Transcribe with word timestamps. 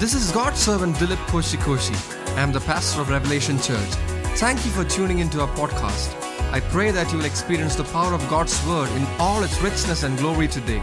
This 0.00 0.14
is 0.14 0.32
God's 0.32 0.58
servant 0.58 0.96
Dilip 0.96 1.22
Koshikoshi. 1.26 1.94
I 2.34 2.40
am 2.40 2.52
the 2.52 2.60
pastor 2.60 3.02
of 3.02 3.10
Revelation 3.10 3.58
Church. 3.60 3.90
Thank 4.38 4.64
you 4.64 4.70
for 4.70 4.82
tuning 4.82 5.18
into 5.18 5.42
our 5.42 5.48
podcast. 5.48 6.14
I 6.54 6.60
pray 6.60 6.90
that 6.90 7.12
you 7.12 7.18
will 7.18 7.26
experience 7.26 7.76
the 7.76 7.84
power 7.84 8.14
of 8.14 8.26
God's 8.30 8.66
word 8.66 8.88
in 8.92 9.04
all 9.18 9.42
its 9.42 9.60
richness 9.60 10.02
and 10.02 10.16
glory 10.16 10.48
today. 10.48 10.80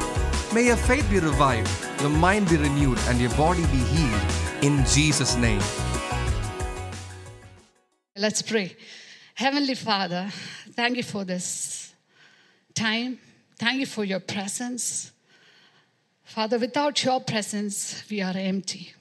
May 0.53 0.67
your 0.67 0.75
faith 0.75 1.09
be 1.09 1.17
revived, 1.17 1.67
your 1.99 2.11
mind 2.11 2.47
be 2.47 2.57
renewed, 2.57 2.99
and 3.07 3.19
your 3.19 3.31
body 3.31 3.63
be 3.63 3.79
healed 3.79 4.21
in 4.61 4.85
Jesus' 4.85 5.35
name. 5.35 5.63
Let's 8.15 8.43
pray. 8.43 8.77
Heavenly 9.33 9.73
Father, 9.73 10.29
thank 10.73 10.95
you 10.95 11.01
for 11.01 11.25
this 11.25 11.91
time. 12.75 13.17
Thank 13.57 13.79
you 13.79 13.87
for 13.87 14.03
your 14.03 14.19
presence. 14.19 15.11
Father, 16.23 16.59
without 16.59 17.03
your 17.03 17.19
presence, 17.19 18.03
we 18.11 18.21
are 18.21 18.37
empty. 18.37 18.93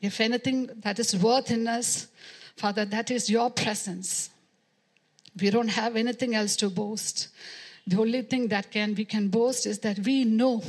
If 0.00 0.20
anything 0.20 0.70
that 0.80 0.98
is 0.98 1.16
worth 1.16 1.50
in 1.50 1.66
us, 1.66 2.08
Father, 2.56 2.84
that 2.84 3.10
is 3.10 3.28
your 3.28 3.50
presence. 3.50 4.30
We 5.40 5.50
don't 5.50 5.68
have 5.68 5.96
anything 5.96 6.34
else 6.34 6.56
to 6.56 6.70
boast. 6.70 7.28
The 7.86 8.00
only 8.00 8.22
thing 8.22 8.48
that 8.48 8.70
can 8.70 8.94
we 8.94 9.04
can 9.04 9.28
boast 9.28 9.66
is 9.66 9.78
that 9.80 9.98
we 10.00 10.24
know 10.24 10.62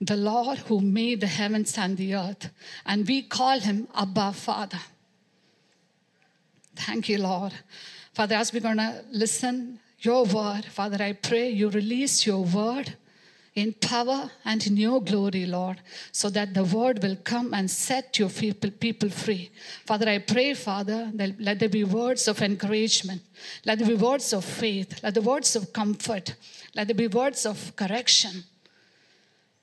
the 0.00 0.16
Lord 0.16 0.58
who 0.58 0.80
made 0.80 1.20
the 1.20 1.26
heavens 1.26 1.76
and 1.76 1.96
the 1.96 2.14
earth, 2.14 2.50
and 2.86 3.06
we 3.06 3.22
call 3.22 3.58
him 3.58 3.88
Abba 3.94 4.32
Father. 4.32 4.78
Thank 6.76 7.08
you, 7.08 7.18
Lord. 7.18 7.52
Father, 8.12 8.36
as 8.36 8.52
we're 8.52 8.60
to 8.60 9.04
listen 9.10 9.80
your 10.00 10.24
word, 10.24 10.64
Father, 10.66 11.02
I 11.02 11.12
pray 11.12 11.50
you 11.50 11.70
release 11.70 12.24
your 12.24 12.44
word 12.44 12.94
in 13.58 13.72
power 13.74 14.30
and 14.44 14.66
in 14.66 14.76
your 14.76 15.02
glory, 15.02 15.44
Lord, 15.44 15.80
so 16.12 16.30
that 16.30 16.54
the 16.54 16.64
word 16.64 17.02
will 17.02 17.16
come 17.16 17.52
and 17.52 17.70
set 17.70 18.18
your 18.18 18.30
people, 18.30 19.10
free. 19.10 19.50
Father, 19.84 20.08
I 20.08 20.18
pray, 20.18 20.54
Father, 20.54 21.10
let 21.14 21.58
there 21.58 21.68
be 21.68 21.84
words 21.84 22.28
of 22.28 22.40
encouragement, 22.40 23.22
let 23.64 23.78
there 23.78 23.88
be 23.88 23.94
words 23.94 24.32
of 24.32 24.44
faith, 24.44 25.02
let 25.02 25.14
the 25.14 25.22
words 25.22 25.56
of 25.56 25.72
comfort, 25.72 26.34
let 26.74 26.86
there 26.86 26.94
be 26.94 27.08
words 27.08 27.44
of 27.46 27.74
correction. 27.76 28.44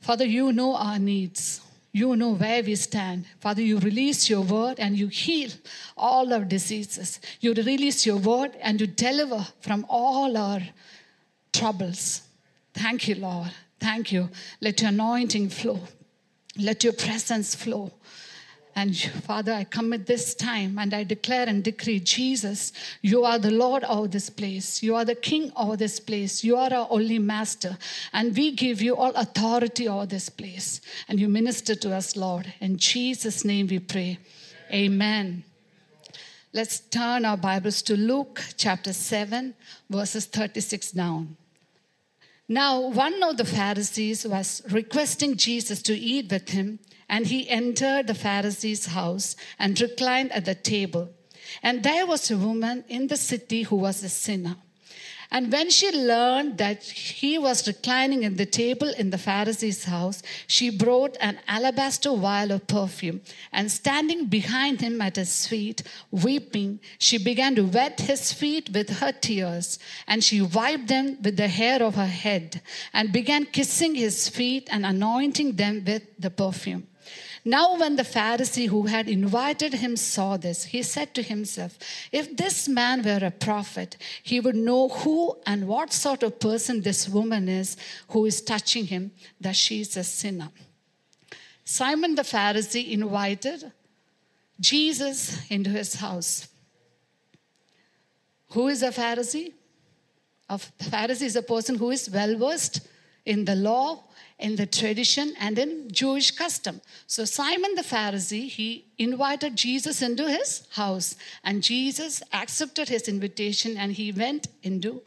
Father, 0.02 0.26
you 0.26 0.52
know 0.52 0.76
our 0.76 1.00
needs. 1.00 1.62
You 1.92 2.18
know 2.18 2.32
where 2.32 2.62
we 2.62 2.76
stand. 2.76 3.26
Father, 3.40 3.62
you 3.62 3.80
release 3.80 4.30
your 4.30 4.42
word 4.42 4.82
and 4.82 4.98
you 4.98 5.08
heal 5.08 5.50
all 5.96 6.34
our 6.34 6.44
diseases. 6.44 7.22
You 7.40 7.54
release 7.54 8.06
your 8.06 8.18
word 8.18 8.52
and 8.62 8.82
you 8.82 8.88
deliver 8.88 9.48
from 9.62 9.86
all 9.88 10.36
our 10.36 10.62
troubles. 11.54 12.24
Thank 12.74 13.08
you, 13.08 13.16
Lord. 13.16 13.52
Thank 13.80 14.12
you. 14.12 14.30
Let 14.62 14.82
your 14.82 14.90
anointing 14.90 15.50
flow. 15.50 15.80
Let 16.58 16.84
your 16.84 16.94
presence 16.94 17.56
flow. 17.56 17.92
And 18.78 18.98
Father, 18.98 19.54
I 19.54 19.64
commit 19.64 20.06
this 20.06 20.36
time 20.36 20.78
and 20.78 20.94
I 20.94 21.06
declare 21.06 21.48
and 21.48 21.64
decree, 21.64 22.02
Jesus, 22.02 22.74
you 23.02 23.24
are 23.24 23.40
the 23.40 23.52
Lord 23.52 23.86
of 23.86 24.12
this 24.12 24.30
place. 24.30 24.84
You 24.84 24.96
are 24.96 25.06
the 25.06 25.16
King 25.16 25.54
of 25.56 25.78
this 25.78 25.98
place. 25.98 26.44
You 26.44 26.58
are 26.58 26.74
our 26.74 26.88
only 26.90 27.18
Master. 27.18 27.78
And 28.12 28.36
we 28.36 28.52
give 28.52 28.82
you 28.82 28.98
all 28.98 29.12
authority 29.16 29.88
over 29.88 30.06
this 30.06 30.28
place. 30.28 30.82
And 31.08 31.22
you 31.22 31.30
minister 31.30 31.74
to 31.76 31.96
us, 31.96 32.18
Lord. 32.18 32.54
In 32.60 32.78
Jesus' 32.78 33.46
name 33.46 33.68
we 33.68 33.80
pray. 33.80 34.20
Amen. 34.70 35.46
Let's 36.52 36.80
turn 36.80 37.24
our 37.24 37.38
Bibles 37.38 37.82
to 37.84 37.96
Luke 37.96 38.42
chapter 38.58 38.92
7, 38.92 39.54
verses 39.90 40.26
36 40.26 40.92
down. 40.92 41.38
Now, 42.48 42.80
one 42.80 43.24
of 43.24 43.38
the 43.38 43.46
Pharisees 43.46 44.26
was 44.26 44.62
requesting 44.70 45.36
Jesus 45.36 45.82
to 45.84 45.98
eat 45.98 46.32
with 46.32 46.50
him, 46.50 46.80
and 47.10 47.26
he 47.26 47.50
entered 47.50 48.08
the 48.08 48.14
Pharisee's 48.14 48.88
house 48.88 49.36
and 49.58 49.80
reclined 49.82 50.32
at 50.32 50.46
the 50.46 50.56
table. 50.56 51.10
And 51.64 51.82
there 51.82 52.06
was 52.06 52.30
a 52.30 52.38
woman 52.38 52.84
in 52.88 53.08
the 53.08 53.18
city 53.18 53.64
who 53.64 53.78
was 53.78 54.04
a 54.04 54.10
sinner. 54.10 54.58
And 55.32 55.52
when 55.52 55.70
she 55.70 55.92
learned 55.92 56.58
that 56.60 56.84
he 56.84 57.38
was 57.38 57.68
reclining 57.68 58.24
at 58.26 58.38
the 58.38 58.46
table 58.46 58.90
in 58.90 59.10
the 59.10 59.18
Pharisee's 59.18 59.86
house, 59.86 60.22
she 60.48 60.70
brought 60.70 61.18
an 61.20 61.40
alabaster 61.48 62.16
vial 62.16 62.52
of 62.52 62.68
perfume, 62.68 63.22
and 63.52 63.72
standing 63.72 64.26
behind 64.28 64.82
him 64.82 65.02
at 65.02 65.16
his 65.16 65.48
feet, 65.48 65.84
weeping, 66.12 66.80
she 67.00 67.18
began 67.18 67.56
to 67.56 67.64
wet 67.64 68.02
his 68.02 68.32
feet 68.32 68.70
with 68.72 69.00
her 69.00 69.12
tears, 69.12 69.80
and 70.08 70.24
she 70.24 70.42
wiped 70.42 70.88
them 70.88 71.18
with 71.22 71.38
the 71.38 71.48
hair 71.48 71.82
of 71.82 71.96
her 71.96 72.06
head, 72.06 72.62
and 72.94 73.12
began 73.12 73.46
kissing 73.46 73.96
his 73.96 74.30
feet 74.30 74.68
and 74.72 74.86
anointing 74.86 75.54
them 75.54 75.84
with 75.86 76.04
the 76.20 76.30
perfume. 76.30 76.88
Now, 77.48 77.78
when 77.78 77.96
the 77.96 78.02
Pharisee 78.04 78.70
who 78.70 78.88
had 78.88 79.08
invited 79.08 79.76
him 79.76 79.96
saw 79.98 80.36
this, 80.36 80.64
he 80.66 80.82
said 80.82 81.14
to 81.14 81.22
himself, 81.22 81.78
If 82.12 82.36
this 82.36 82.68
man 82.68 83.04
were 83.04 83.24
a 83.24 83.30
prophet, 83.30 83.98
he 84.24 84.40
would 84.40 84.56
know 84.56 84.90
who 84.90 85.38
and 85.46 85.68
what 85.68 85.94
sort 85.94 86.24
of 86.24 86.40
person 86.40 86.82
this 86.82 87.08
woman 87.08 87.48
is 87.48 87.78
who 88.10 88.26
is 88.26 88.42
touching 88.42 88.88
him, 88.88 89.12
that 89.40 89.56
she 89.56 89.82
is 89.82 89.96
a 89.96 90.04
sinner. 90.04 90.50
Simon 91.64 92.16
the 92.16 92.24
Pharisee 92.24 92.92
invited 92.92 93.72
Jesus 94.60 95.40
into 95.52 95.70
his 95.70 95.94
house. 95.96 96.48
Who 98.50 98.70
is 98.70 98.82
a 98.82 98.90
Pharisee? 98.90 99.54
A 100.50 100.58
Pharisee 100.58 101.28
is 101.28 101.36
a 101.36 101.44
person 101.44 101.76
who 101.76 101.92
is 101.92 102.10
well 102.10 102.36
versed 102.38 102.80
in 103.24 103.46
the 103.46 103.56
law 103.56 104.05
in 104.38 104.56
the 104.58 104.66
tradition 104.66 105.34
and 105.40 105.58
in 105.58 105.90
Jewish 105.92 106.32
custom. 106.32 106.82
So 107.08 107.26
Simon 107.26 107.76
the 107.76 107.82
Pharisee, 107.82 108.50
he 108.50 108.86
invited 108.98 109.56
Jesus 109.56 110.02
into 110.02 110.30
his 110.30 110.68
house 110.72 111.16
and 111.44 111.64
Jesus 111.64 112.22
accepted 112.34 112.90
his 112.90 113.08
invitation 113.08 113.78
and 113.78 113.94
he 113.94 114.12
went 114.12 114.48
into 114.62 115.02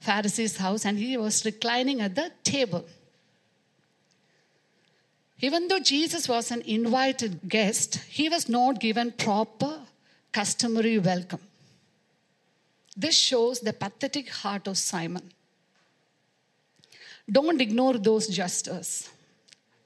Pharisee's 0.00 0.58
house 0.58 0.84
and 0.84 0.98
he 0.98 1.16
was 1.16 1.44
reclining 1.44 2.00
at 2.02 2.14
the 2.14 2.30
table. 2.42 2.84
Even 5.40 5.68
though 5.68 5.80
Jesus 5.80 6.28
was 6.28 6.50
an 6.50 6.62
invited 6.62 7.48
guest, 7.48 7.96
he 8.08 8.28
was 8.28 8.48
not 8.48 8.80
given 8.80 9.12
proper 9.12 9.80
customary 10.32 10.98
welcome. 10.98 11.40
This 12.96 13.16
shows 13.16 13.60
the 13.60 13.72
pathetic 13.72 14.28
heart 14.28 14.68
of 14.68 14.78
Simon. 14.78 15.32
Don't 17.30 17.60
ignore 17.60 17.94
those 17.94 18.28
gestures. 18.28 19.08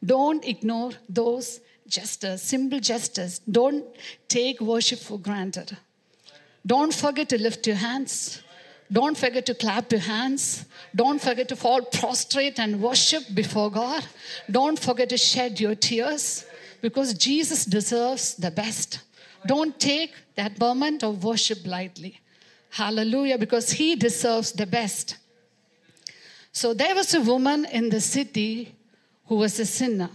Don't 0.05 0.45
ignore 0.45 0.93
those 1.09 1.61
gestures, 1.87 2.43
simple 2.43 2.81
gestures. 2.81 3.41
Don't 3.41 3.85
take 4.29 4.61
worship 4.61 4.99
for 4.99 5.19
granted. 5.19 5.77
Don't 6.67 6.93
forget 6.93 7.29
to 7.31 7.41
lift 7.41 7.67
your 7.67 7.77
hands. 7.77 8.43
Don't 8.91 9.17
forget 9.17 9.47
to 9.47 9.55
clap 9.55 9.93
your 9.93 10.01
hands. 10.01 10.65
Don't 10.95 11.21
forget 11.21 11.49
to 11.49 11.57
fall 11.57 11.83
prostrate 11.83 12.59
and 12.59 12.81
worship 12.81 13.23
before 13.35 13.71
God. 13.71 14.05
Don't 14.51 14.79
forget 14.79 15.11
to 15.11 15.19
shed 15.19 15.61
your 15.61 15.75
tears 15.75 16.47
because 16.81 17.15
Jesus 17.15 17.65
deserves 17.65 18.35
the 18.35 18.51
best. 18.51 19.01
Don't 19.47 19.79
take 19.79 20.13
that 20.37 20.59
moment 20.59 21.05
of 21.05 21.23
worship 21.23 21.67
lightly. 21.67 22.21
Hallelujah, 22.71 23.39
because 23.39 23.71
He 23.71 23.95
deserves 23.95 24.53
the 24.53 24.67
best. 24.67 25.17
So 26.53 26.75
there 26.75 26.95
was 26.95 27.15
a 27.15 27.21
woman 27.21 27.65
in 27.67 27.89
the 27.91 28.01
city 28.01 28.75
who 29.27 29.37
was 29.37 29.59
a 29.61 29.67
sinner. 29.67 30.11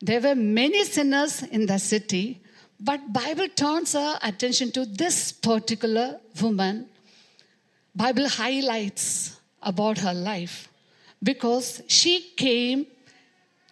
There 0.00 0.20
were 0.20 0.34
many 0.34 0.84
sinners 0.84 1.42
in 1.42 1.66
the 1.66 1.78
city, 1.78 2.40
but 2.80 3.12
Bible 3.12 3.48
turns 3.48 3.94
our 3.94 4.18
attention 4.22 4.70
to 4.72 4.84
this 4.86 5.32
particular 5.32 6.20
woman. 6.40 6.86
Bible 7.94 8.28
highlights 8.28 9.38
about 9.62 9.98
her 9.98 10.14
life 10.14 10.68
because 11.22 11.82
she 11.88 12.20
came 12.36 12.86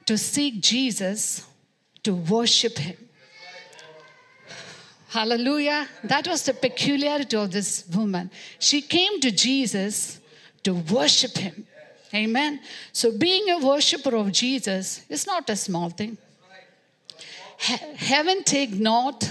to 0.07 0.19
seek 0.19 0.61
Jesus 0.61 1.47
to 2.03 2.15
worship 2.15 2.79
him. 2.79 2.97
Hallelujah. 5.09 5.89
That 6.05 6.27
was 6.27 6.43
the 6.43 6.55
peculiarity 6.55 7.37
of 7.37 7.53
this 7.53 7.87
woman. 7.95 8.31
She 8.59 8.83
came 8.83 9.21
to 9.21 9.31
Jesus 9.31 10.21
to 10.65 10.75
worship 10.75 11.37
him. 11.39 11.67
Amen. 12.15 12.61
So 12.93 13.17
being 13.17 13.51
a 13.51 13.59
worshiper 13.59 14.15
of 14.15 14.33
Jesus 14.33 15.05
is 15.09 15.27
not 15.27 15.51
a 15.51 15.57
small 15.57 15.91
thing. 15.91 16.19
He- 17.59 17.95
heaven 17.97 18.45
take 18.45 18.71
note 18.73 19.29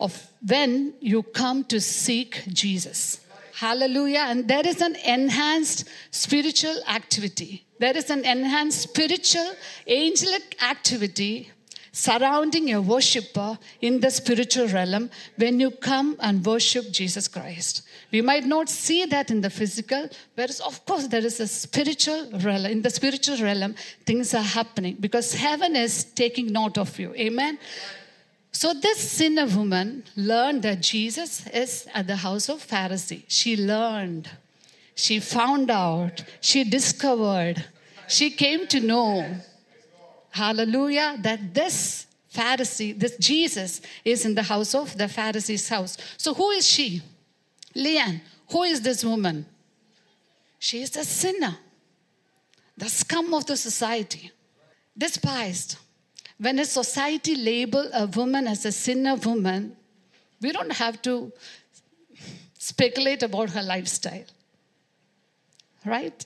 of 0.00 0.26
when 0.46 0.94
you 1.00 1.22
come 1.22 1.64
to 1.64 1.80
seek 1.80 2.44
Jesus. 2.48 3.20
Hallelujah. 3.54 4.24
And 4.28 4.46
there 4.46 4.66
is 4.66 4.80
an 4.80 4.96
enhanced 4.96 5.84
spiritual 6.10 6.80
activity. 6.88 7.64
There 7.78 7.96
is 7.96 8.08
an 8.10 8.24
enhanced 8.24 8.82
spiritual 8.82 9.52
angelic 9.86 10.56
activity 10.62 11.50
surrounding 11.98 12.72
a 12.72 12.80
worshiper 12.80 13.58
in 13.80 13.98
the 13.98 14.10
spiritual 14.10 14.68
realm 14.68 15.10
when 15.36 15.58
you 15.58 15.70
come 15.70 16.16
and 16.20 16.46
worship 16.46 16.92
Jesus 16.92 17.26
Christ. 17.26 17.82
We 18.12 18.22
might 18.22 18.46
not 18.46 18.68
see 18.68 19.04
that 19.06 19.32
in 19.32 19.40
the 19.40 19.50
physical, 19.50 20.08
whereas, 20.36 20.60
of 20.60 20.84
course, 20.86 21.08
there 21.08 21.26
is 21.26 21.40
a 21.40 21.48
spiritual 21.48 22.30
realm. 22.44 22.66
In 22.66 22.82
the 22.82 22.90
spiritual 22.90 23.38
realm, 23.38 23.74
things 24.06 24.32
are 24.32 24.48
happening 24.58 24.96
because 25.00 25.34
heaven 25.34 25.74
is 25.74 26.04
taking 26.04 26.52
note 26.52 26.78
of 26.78 26.96
you. 27.00 27.12
Amen. 27.16 27.58
So, 28.52 28.74
this 28.74 28.98
sinner 28.98 29.46
woman 29.46 30.04
learned 30.16 30.62
that 30.62 30.80
Jesus 30.80 31.46
is 31.48 31.88
at 31.94 32.06
the 32.06 32.16
house 32.16 32.48
of 32.48 32.64
Pharisee. 32.64 33.24
She 33.26 33.56
learned, 33.56 34.30
she 34.94 35.18
found 35.18 35.68
out, 35.68 36.22
she 36.40 36.62
discovered, 36.62 37.64
she 38.06 38.30
came 38.30 38.68
to 38.68 38.80
know, 38.80 39.36
hallelujah, 40.30 41.18
that 41.20 41.54
this 41.54 42.06
Pharisee, 42.32 42.98
this 42.98 43.16
Jesus, 43.16 43.80
is 44.04 44.24
in 44.24 44.34
the 44.34 44.42
house 44.42 44.74
of 44.74 44.96
the 44.96 45.08
Pharisee's 45.08 45.68
house. 45.68 45.96
So, 46.16 46.34
who 46.34 46.50
is 46.50 46.66
she? 46.66 47.02
Leanne, 47.74 48.20
who 48.50 48.62
is 48.64 48.80
this 48.80 49.04
woman? 49.04 49.46
She 50.58 50.82
is 50.82 50.96
a 50.96 51.04
sinner, 51.04 51.56
the 52.76 52.88
scum 52.88 53.32
of 53.32 53.46
the 53.46 53.56
society, 53.56 54.30
despised 54.96 55.76
when 56.38 56.58
a 56.60 56.64
society 56.64 57.34
label 57.34 57.90
a 57.92 58.06
woman 58.06 58.46
as 58.46 58.64
a 58.64 58.72
sinner 58.72 59.16
woman, 59.16 59.76
we 60.40 60.52
don't 60.52 60.72
have 60.72 61.02
to 61.02 61.32
speculate 62.58 63.22
about 63.24 63.50
her 63.50 63.62
lifestyle. 63.62 64.24
Right? 65.84 66.24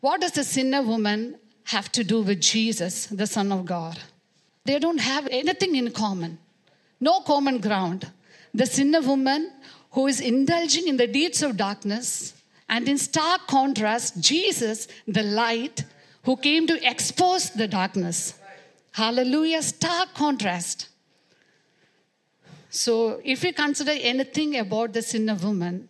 What 0.00 0.22
does 0.22 0.36
a 0.38 0.44
sinner 0.44 0.82
woman 0.82 1.38
have 1.66 1.90
to 1.92 2.04
do 2.04 2.22
with 2.22 2.40
Jesus, 2.40 3.06
the 3.06 3.26
Son 3.26 3.52
of 3.52 3.66
God? 3.66 3.98
They 4.64 4.78
don't 4.78 4.98
have 4.98 5.28
anything 5.30 5.76
in 5.76 5.90
common, 5.92 6.38
no 7.00 7.20
common 7.20 7.60
ground. 7.60 8.10
The 8.52 8.66
sinner 8.66 9.00
woman 9.00 9.52
who 9.92 10.06
is 10.06 10.20
indulging 10.20 10.88
in 10.88 10.96
the 10.96 11.06
deeds 11.06 11.42
of 11.42 11.56
darkness, 11.56 12.34
and 12.68 12.88
in 12.88 12.98
stark 12.98 13.46
contrast, 13.46 14.20
Jesus, 14.20 14.88
the 15.06 15.22
light, 15.22 15.84
who 16.24 16.36
came 16.36 16.66
to 16.66 16.86
expose 16.86 17.50
the 17.50 17.68
darkness. 17.68 18.34
Hallelujah, 18.92 19.62
stark 19.62 20.14
contrast. 20.14 20.88
So, 22.70 23.20
if 23.24 23.42
we 23.42 23.52
consider 23.52 23.92
anything 23.92 24.58
about 24.58 24.92
the 24.92 25.02
sinner 25.02 25.36
woman, 25.36 25.88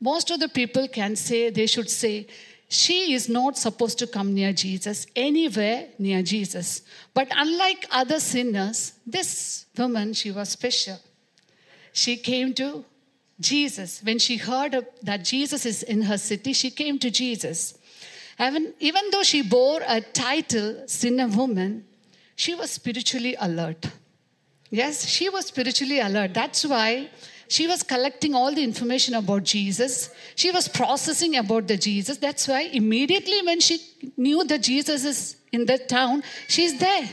most 0.00 0.30
of 0.30 0.40
the 0.40 0.48
people 0.48 0.88
can 0.88 1.16
say, 1.16 1.50
they 1.50 1.66
should 1.66 1.90
say, 1.90 2.26
she 2.72 3.14
is 3.14 3.28
not 3.28 3.58
supposed 3.58 3.98
to 3.98 4.06
come 4.06 4.32
near 4.32 4.52
Jesus, 4.52 5.04
anywhere 5.16 5.88
near 5.98 6.22
Jesus. 6.22 6.82
But 7.12 7.26
unlike 7.34 7.84
other 7.90 8.20
sinners, 8.20 8.92
this 9.04 9.66
woman, 9.76 10.12
she 10.12 10.30
was 10.30 10.50
special. 10.50 11.00
She 11.92 12.16
came 12.16 12.54
to 12.54 12.84
Jesus. 13.40 14.00
When 14.04 14.20
she 14.20 14.36
heard 14.36 14.86
that 15.02 15.24
Jesus 15.24 15.66
is 15.66 15.82
in 15.82 16.02
her 16.02 16.16
city, 16.16 16.52
she 16.52 16.70
came 16.70 17.00
to 17.00 17.10
Jesus. 17.10 17.76
Even, 18.38 18.72
even 18.78 19.02
though 19.10 19.24
she 19.24 19.42
bore 19.42 19.80
a 19.88 20.00
title, 20.00 20.84
sinner 20.86 21.26
woman, 21.26 21.84
she 22.36 22.54
was 22.54 22.70
spiritually 22.70 23.34
alert. 23.40 23.84
Yes, 24.70 25.08
she 25.08 25.28
was 25.28 25.46
spiritually 25.46 25.98
alert. 25.98 26.34
That's 26.34 26.64
why 26.64 27.10
she 27.50 27.66
was 27.66 27.82
collecting 27.82 28.32
all 28.32 28.54
the 28.54 28.62
information 28.62 29.14
about 29.14 29.42
Jesus. 29.42 30.10
She 30.36 30.52
was 30.52 30.68
processing 30.68 31.36
about 31.36 31.66
the 31.66 31.76
Jesus. 31.76 32.16
That's 32.16 32.46
why 32.46 32.60
immediately 32.72 33.42
when 33.44 33.58
she 33.58 33.80
knew 34.16 34.44
that 34.44 34.62
Jesus 34.62 35.04
is 35.04 35.36
in 35.50 35.66
that 35.66 35.88
town, 35.88 36.22
she's 36.46 36.78
there. 36.78 37.10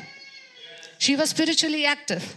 She 1.00 1.16
was 1.16 1.32
spiritually 1.32 1.88
active. 1.88 2.36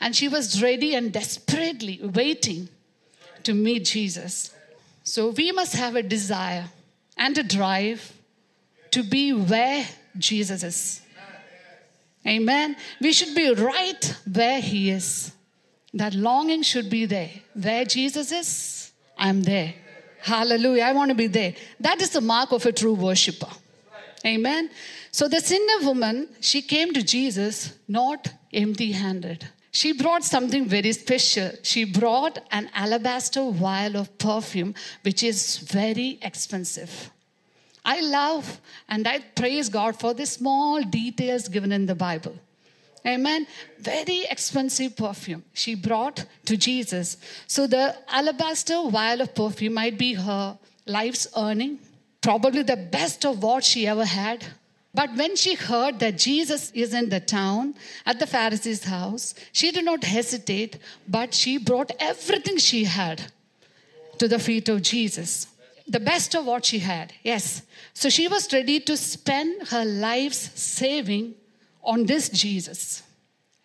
And 0.00 0.16
she 0.16 0.26
was 0.26 0.60
ready 0.60 0.96
and 0.96 1.12
desperately 1.12 2.00
waiting 2.02 2.68
to 3.44 3.54
meet 3.54 3.84
Jesus. 3.84 4.52
So 5.04 5.30
we 5.30 5.52
must 5.52 5.74
have 5.76 5.94
a 5.94 6.02
desire 6.02 6.64
and 7.16 7.38
a 7.38 7.44
drive 7.44 8.12
to 8.90 9.04
be 9.04 9.32
where 9.32 9.86
Jesus 10.18 10.64
is. 10.64 11.02
Amen. 12.26 12.74
We 13.00 13.12
should 13.12 13.36
be 13.36 13.54
right 13.54 14.16
where 14.26 14.60
He 14.60 14.90
is. 14.90 15.30
That 15.94 16.14
longing 16.14 16.62
should 16.62 16.88
be 16.88 17.06
there. 17.06 17.30
Where 17.54 17.84
Jesus 17.84 18.30
is, 18.32 18.92
I'm 19.18 19.42
there. 19.42 19.74
Hallelujah. 20.22 20.84
I 20.84 20.92
want 20.92 21.08
to 21.10 21.14
be 21.14 21.26
there. 21.26 21.54
That 21.80 22.00
is 22.00 22.10
the 22.10 22.20
mark 22.20 22.52
of 22.52 22.64
a 22.66 22.72
true 22.72 22.94
worshiper. 22.94 23.48
Amen. 24.24 24.70
So 25.10 25.28
the 25.28 25.40
sinner 25.40 25.86
woman, 25.86 26.28
she 26.40 26.62
came 26.62 26.92
to 26.92 27.02
Jesus 27.02 27.72
not 27.88 28.32
empty 28.52 28.92
handed. 28.92 29.48
She 29.72 29.92
brought 29.92 30.24
something 30.24 30.66
very 30.66 30.92
special. 30.92 31.52
She 31.62 31.84
brought 31.84 32.38
an 32.50 32.70
alabaster 32.74 33.50
vial 33.50 33.96
of 33.96 34.18
perfume, 34.18 34.74
which 35.02 35.22
is 35.22 35.58
very 35.58 36.18
expensive. 36.22 37.10
I 37.84 38.00
love 38.00 38.60
and 38.88 39.06
I 39.08 39.20
praise 39.20 39.68
God 39.68 39.98
for 39.98 40.12
the 40.12 40.26
small 40.26 40.82
details 40.82 41.48
given 41.48 41.72
in 41.72 41.86
the 41.86 41.94
Bible. 41.94 42.36
Amen. 43.06 43.46
Very 43.78 44.24
expensive 44.30 44.96
perfume 44.96 45.44
she 45.54 45.74
brought 45.74 46.26
to 46.44 46.56
Jesus. 46.56 47.16
So 47.46 47.66
the 47.66 47.96
alabaster 48.08 48.88
vial 48.90 49.22
of 49.22 49.34
perfume 49.34 49.74
might 49.74 49.98
be 49.98 50.14
her 50.14 50.58
life's 50.86 51.26
earning, 51.36 51.78
probably 52.20 52.62
the 52.62 52.76
best 52.76 53.24
of 53.24 53.42
what 53.42 53.64
she 53.64 53.86
ever 53.86 54.04
had. 54.04 54.44
But 54.92 55.14
when 55.16 55.36
she 55.36 55.54
heard 55.54 56.00
that 56.00 56.18
Jesus 56.18 56.72
is 56.72 56.92
in 56.92 57.08
the 57.08 57.20
town 57.20 57.74
at 58.04 58.18
the 58.18 58.26
Pharisee's 58.26 58.84
house, 58.84 59.34
she 59.52 59.70
did 59.70 59.84
not 59.84 60.04
hesitate, 60.04 60.78
but 61.08 61.32
she 61.32 61.58
brought 61.58 61.92
everything 62.00 62.58
she 62.58 62.84
had 62.84 63.30
to 64.18 64.26
the 64.28 64.38
feet 64.38 64.68
of 64.68 64.82
Jesus 64.82 65.46
the 65.90 66.00
best 66.00 66.36
of 66.36 66.46
what 66.46 66.64
she 66.64 66.78
had. 66.78 67.12
Yes. 67.24 67.62
So 67.94 68.08
she 68.08 68.28
was 68.28 68.52
ready 68.52 68.78
to 68.80 68.96
spend 68.96 69.68
her 69.68 69.84
life's 69.84 70.50
saving 70.54 71.34
on 71.82 72.06
this 72.06 72.28
Jesus. 72.28 73.02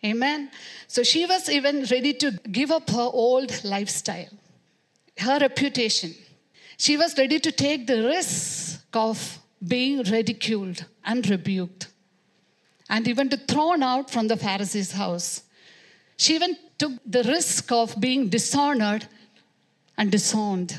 Amen. 0.04 0.50
So 0.86 1.02
she 1.02 1.26
was 1.26 1.48
even 1.48 1.84
ready 1.90 2.12
to 2.14 2.32
give 2.50 2.70
up 2.70 2.90
her 2.90 3.10
old 3.12 3.64
lifestyle, 3.64 4.30
her 5.18 5.38
reputation. 5.40 6.14
She 6.78 6.96
was 6.96 7.16
ready 7.16 7.38
to 7.40 7.50
take 7.50 7.86
the 7.86 8.04
risk 8.04 8.84
of 8.92 9.38
being 9.66 10.02
ridiculed 10.02 10.84
and 11.04 11.28
rebuked, 11.28 11.88
and 12.88 13.08
even 13.08 13.28
to 13.30 13.36
thrown 13.36 13.82
out 13.82 14.10
from 14.10 14.28
the 14.28 14.36
Pharisee's 14.36 14.92
house. 14.92 15.42
She 16.18 16.34
even 16.34 16.56
took 16.78 16.92
the 17.04 17.22
risk 17.24 17.72
of 17.72 17.98
being 17.98 18.28
dishonored 18.28 19.06
and 19.96 20.10
disowned. 20.10 20.78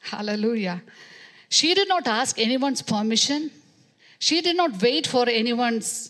Hallelujah. 0.00 0.82
She 1.48 1.74
did 1.74 1.88
not 1.88 2.06
ask 2.06 2.38
anyone's 2.38 2.80
permission. 2.80 3.50
She 4.18 4.40
did 4.40 4.56
not 4.56 4.80
wait 4.80 5.06
for 5.06 5.28
anyone's 5.28 6.09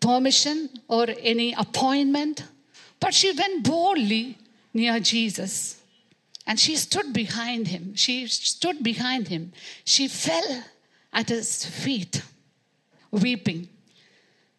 permission 0.00 0.70
or 0.88 1.06
any 1.20 1.52
appointment, 1.52 2.44
but 2.98 3.14
she 3.14 3.32
went 3.32 3.64
boldly 3.64 4.38
near 4.72 4.98
Jesus. 5.00 5.80
And 6.46 6.58
she 6.58 6.76
stood 6.76 7.12
behind 7.12 7.68
him. 7.68 7.94
She 7.94 8.26
stood 8.26 8.82
behind 8.82 9.28
him. 9.28 9.52
She 9.84 10.08
fell 10.08 10.64
at 11.12 11.28
his 11.28 11.64
feet, 11.64 12.22
weeping. 13.10 13.68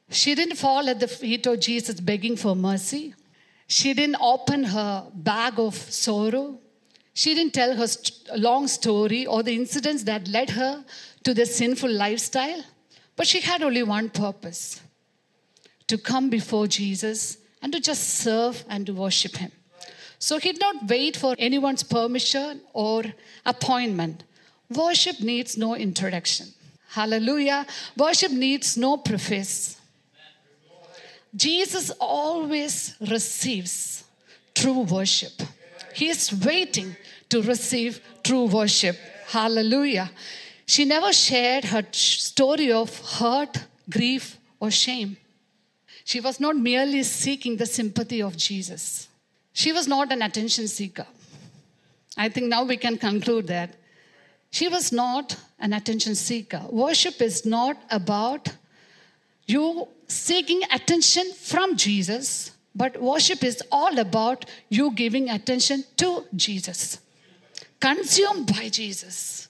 She 0.10 0.36
didn't 0.36 0.57
fall 0.57 0.89
at 0.89 1.00
the 1.00 1.07
feet 1.07 1.45
of 1.48 1.60
Jesus 1.60 2.00
begging 2.00 2.36
for 2.36 2.55
mercy. 2.55 3.13
She 3.67 3.93
didn't 3.93 4.17
open 4.21 4.65
her 4.65 5.07
bag 5.13 5.53
of 5.57 5.75
sorrow. 5.75 6.60
She 7.13 7.33
didn't 7.33 7.53
tell 7.53 7.75
her 7.75 7.88
st- 7.88 8.38
long 8.38 8.67
story 8.67 9.25
or 9.25 9.43
the 9.43 9.55
incidents 9.55 10.03
that 10.03 10.27
led 10.27 10.51
her 10.51 10.83
to 11.24 11.33
this 11.33 11.55
sinful 11.55 11.89
lifestyle, 11.89 12.63
but 13.15 13.27
she 13.27 13.41
had 13.41 13.63
only 13.63 13.83
one 13.83 14.10
purpose 14.10 14.81
to 15.91 15.98
come 15.98 16.29
before 16.29 16.67
Jesus 16.67 17.38
and 17.62 17.74
to 17.74 17.79
just 17.79 18.03
serve 18.24 18.63
and 18.69 18.86
to 18.86 18.93
worship 18.93 19.36
Him. 19.36 19.51
So 20.19 20.39
he 20.39 20.53
did 20.53 20.62
not 20.62 20.88
wait 20.88 21.17
for 21.17 21.36
anyone's 21.38 21.83
permission 21.83 22.62
or 22.74 23.03
appointment. 23.45 24.24
Worship 24.69 25.19
needs 25.19 25.57
no 25.57 25.75
introduction. 25.75 26.48
Hallelujah. 26.89 27.65
Worship 27.98 28.31
needs 28.31 28.77
no 28.77 28.98
preface. 28.98 29.77
Jesus 31.36 31.91
always 32.00 32.95
receives 33.01 34.05
true 34.53 34.81
worship. 34.81 35.41
He 35.93 36.07
is 36.07 36.31
waiting 36.45 36.95
to 37.29 37.41
receive 37.41 38.00
true 38.24 38.45
worship. 38.45 38.95
Hallelujah. 39.27 40.12
She 40.65 40.86
never 40.86 41.12
shared 41.12 41.65
her 41.65 41.83
story 41.91 42.71
of 42.71 42.98
hurt, 43.17 43.65
grief, 43.89 44.38
or 44.60 44.71
shame. 44.71 45.17
She 46.12 46.20
was 46.20 46.41
not 46.41 46.58
merely 46.58 47.03
seeking 47.03 47.56
the 47.56 47.65
sympathy 47.65 48.22
of 48.22 48.36
Jesus. 48.36 49.08
She 49.53 49.72
was 49.72 49.88
not 49.88 50.12
an 50.12 50.22
attention 50.22 50.68
seeker. 50.68 51.06
I 52.18 52.27
think 52.27 52.48
now 52.48 52.65
we 52.65 52.75
can 52.75 52.98
conclude 52.98 53.48
that. 53.48 53.75
She 54.50 54.68
was 54.68 54.91
not 54.91 55.38
an 55.58 55.72
attention 55.72 56.15
seeker. 56.15 56.63
Worship 56.70 57.22
is 57.22 57.46
not 57.46 57.77
about 57.89 58.50
you 59.46 59.88
seeking 60.10 60.63
attention 60.70 61.32
from 61.32 61.77
Jesus, 61.77 62.51
but 62.75 63.01
worship 63.01 63.41
is 63.41 63.63
all 63.72 63.98
about 63.98 64.44
you 64.68 64.91
giving 64.91 65.30
attention 65.30 65.86
to 65.96 66.25
Jesus, 66.36 67.00
consumed 67.80 68.53
by 68.53 68.68
Jesus. 68.68 69.48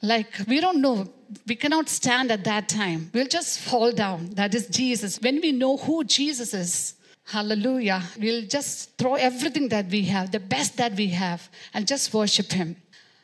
Like, 0.00 0.32
we 0.46 0.60
don't 0.60 0.80
know, 0.80 1.08
we 1.46 1.56
cannot 1.56 1.88
stand 1.88 2.30
at 2.30 2.44
that 2.44 2.68
time. 2.68 3.10
We'll 3.12 3.26
just 3.26 3.58
fall 3.58 3.92
down. 3.92 4.30
That 4.30 4.54
is 4.54 4.66
Jesus. 4.68 5.20
When 5.20 5.40
we 5.40 5.52
know 5.52 5.76
who 5.76 6.04
Jesus 6.04 6.54
is, 6.54 6.94
hallelujah, 7.24 8.02
we'll 8.18 8.46
just 8.46 8.96
throw 8.96 9.14
everything 9.14 9.68
that 9.70 9.86
we 9.86 10.02
have, 10.02 10.30
the 10.30 10.40
best 10.40 10.76
that 10.76 10.94
we 10.94 11.08
have, 11.08 11.48
and 11.74 11.86
just 11.86 12.14
worship 12.14 12.52
Him. 12.52 12.76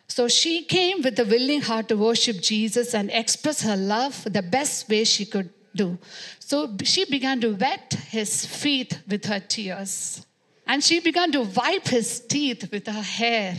So 0.09 0.29
she 0.29 0.65
came 0.65 1.03
with 1.03 1.19
a 1.19 1.25
willing 1.25 1.63
heart 1.63 1.89
to 1.89 1.97
worship 1.97 2.41
Jesus 2.41 2.95
and 2.95 3.11
express 3.11 3.63
her 3.63 3.77
love 3.77 4.25
the 4.31 4.43
best 4.43 4.89
way 4.89 5.05
she 5.05 5.25
could 5.25 5.51
do. 5.75 5.99
So 6.39 6.77
she 6.85 7.05
began 7.05 7.41
to 7.41 7.55
wet 7.55 7.95
his 8.11 8.45
feet 8.47 9.01
with 9.09 9.25
her 9.27 9.41
tears. 9.41 10.25
And 10.67 10.83
she 10.83 11.01
began 11.01 11.33
to 11.33 11.43
wipe 11.43 11.89
his 11.89 12.21
teeth 12.21 12.71
with 12.71 12.87
her 12.87 13.03
hair, 13.03 13.57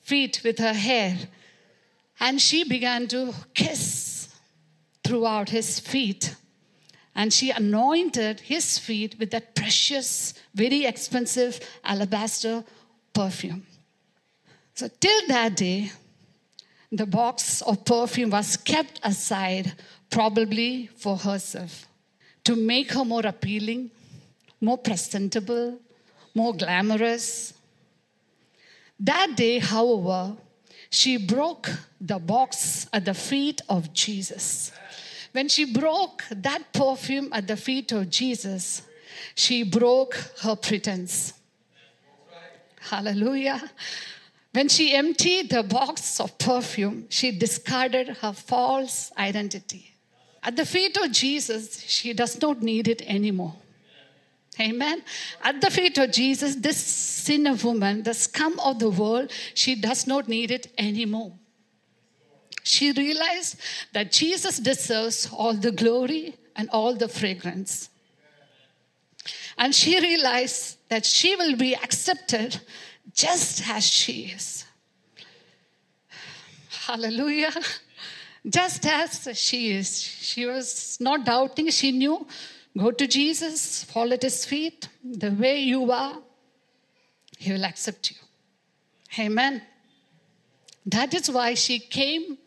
feet 0.00 0.40
with 0.44 0.58
her 0.58 0.72
hair. 0.72 1.16
And 2.18 2.40
she 2.40 2.64
began 2.64 3.08
to 3.08 3.34
kiss 3.54 4.28
throughout 5.04 5.50
his 5.50 5.78
feet. 5.78 6.34
And 7.14 7.32
she 7.32 7.50
anointed 7.50 8.40
his 8.40 8.78
feet 8.78 9.16
with 9.18 9.30
that 9.30 9.54
precious, 9.54 10.34
very 10.54 10.84
expensive 10.84 11.60
alabaster 11.84 12.64
perfume. 13.14 13.66
So, 14.74 14.88
till 15.00 15.26
that 15.28 15.56
day, 15.56 15.92
the 16.92 17.06
box 17.06 17.62
of 17.62 17.84
perfume 17.84 18.30
was 18.30 18.56
kept 18.56 19.00
aside, 19.02 19.72
probably 20.10 20.88
for 20.96 21.16
herself, 21.16 21.86
to 22.44 22.54
make 22.54 22.92
her 22.92 23.04
more 23.04 23.26
appealing, 23.26 23.90
more 24.60 24.78
presentable, 24.78 25.78
more 26.34 26.54
glamorous. 26.54 27.54
That 29.00 29.32
day, 29.36 29.58
however, 29.58 30.36
she 30.90 31.16
broke 31.16 31.70
the 32.00 32.18
box 32.18 32.86
at 32.92 33.04
the 33.04 33.14
feet 33.14 33.60
of 33.68 33.92
Jesus. 33.92 34.72
When 35.32 35.48
she 35.48 35.64
broke 35.64 36.24
that 36.30 36.72
perfume 36.72 37.28
at 37.32 37.46
the 37.46 37.56
feet 37.56 37.92
of 37.92 38.08
Jesus, 38.08 38.82
she 39.34 39.62
broke 39.62 40.14
her 40.42 40.56
pretense. 40.56 41.34
Hallelujah. 42.80 43.70
When 44.52 44.68
she 44.68 44.94
emptied 44.94 45.50
the 45.50 45.62
box 45.62 46.20
of 46.20 46.38
perfume, 46.38 47.06
she 47.10 47.30
discarded 47.30 48.08
her 48.08 48.32
false 48.32 49.12
identity. 49.18 49.92
At 50.42 50.56
the 50.56 50.64
feet 50.64 50.96
of 50.96 51.10
Jesus, 51.10 51.80
she 51.82 52.12
does 52.12 52.40
not 52.40 52.62
need 52.62 52.88
it 52.88 53.02
anymore. 53.02 53.56
Amen. 54.58 55.02
At 55.42 55.60
the 55.60 55.70
feet 55.70 55.98
of 55.98 56.12
Jesus, 56.12 56.56
this 56.56 56.78
sinner 56.78 57.54
woman, 57.54 58.02
the 58.02 58.14
scum 58.14 58.58
of 58.60 58.78
the 58.78 58.88
world, 58.88 59.30
she 59.54 59.74
does 59.74 60.06
not 60.06 60.28
need 60.28 60.50
it 60.50 60.72
anymore. 60.78 61.32
She 62.62 62.92
realized 62.92 63.60
that 63.92 64.12
Jesus 64.12 64.58
deserves 64.58 65.28
all 65.32 65.52
the 65.52 65.72
glory 65.72 66.36
and 66.56 66.70
all 66.70 66.94
the 66.94 67.08
fragrance. 67.08 67.90
And 69.58 69.74
she 69.74 70.00
realized 70.00 70.78
that 70.88 71.04
she 71.04 71.36
will 71.36 71.56
be 71.56 71.74
accepted 71.74 72.60
just 73.12 73.68
as 73.68 73.86
she 73.86 74.32
is. 74.34 74.64
Hallelujah. 76.86 77.52
Just 78.48 78.86
as 78.86 79.28
she 79.34 79.72
is. 79.72 80.00
She 80.00 80.46
was 80.46 80.98
not 81.00 81.24
doubting, 81.24 81.68
she 81.70 81.92
knew 81.92 82.26
Go 82.76 82.90
to 82.90 83.06
Jesus, 83.06 83.84
fall 83.84 84.12
at 84.12 84.22
his 84.22 84.44
feet. 84.44 84.88
The 85.02 85.30
way 85.30 85.60
you 85.60 85.90
are, 85.90 86.18
he 87.38 87.52
will 87.52 87.64
accept 87.64 88.10
you. 88.10 88.16
Amen. 89.18 89.62
That 90.84 91.14
is 91.14 91.30
why 91.30 91.54
she 91.54 91.78
came 91.78 92.38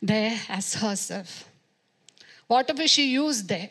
there 0.00 0.40
as 0.48 0.74
herself. 0.74 1.48
Whatever 2.46 2.88
she 2.88 3.12
used 3.12 3.48
there, 3.48 3.70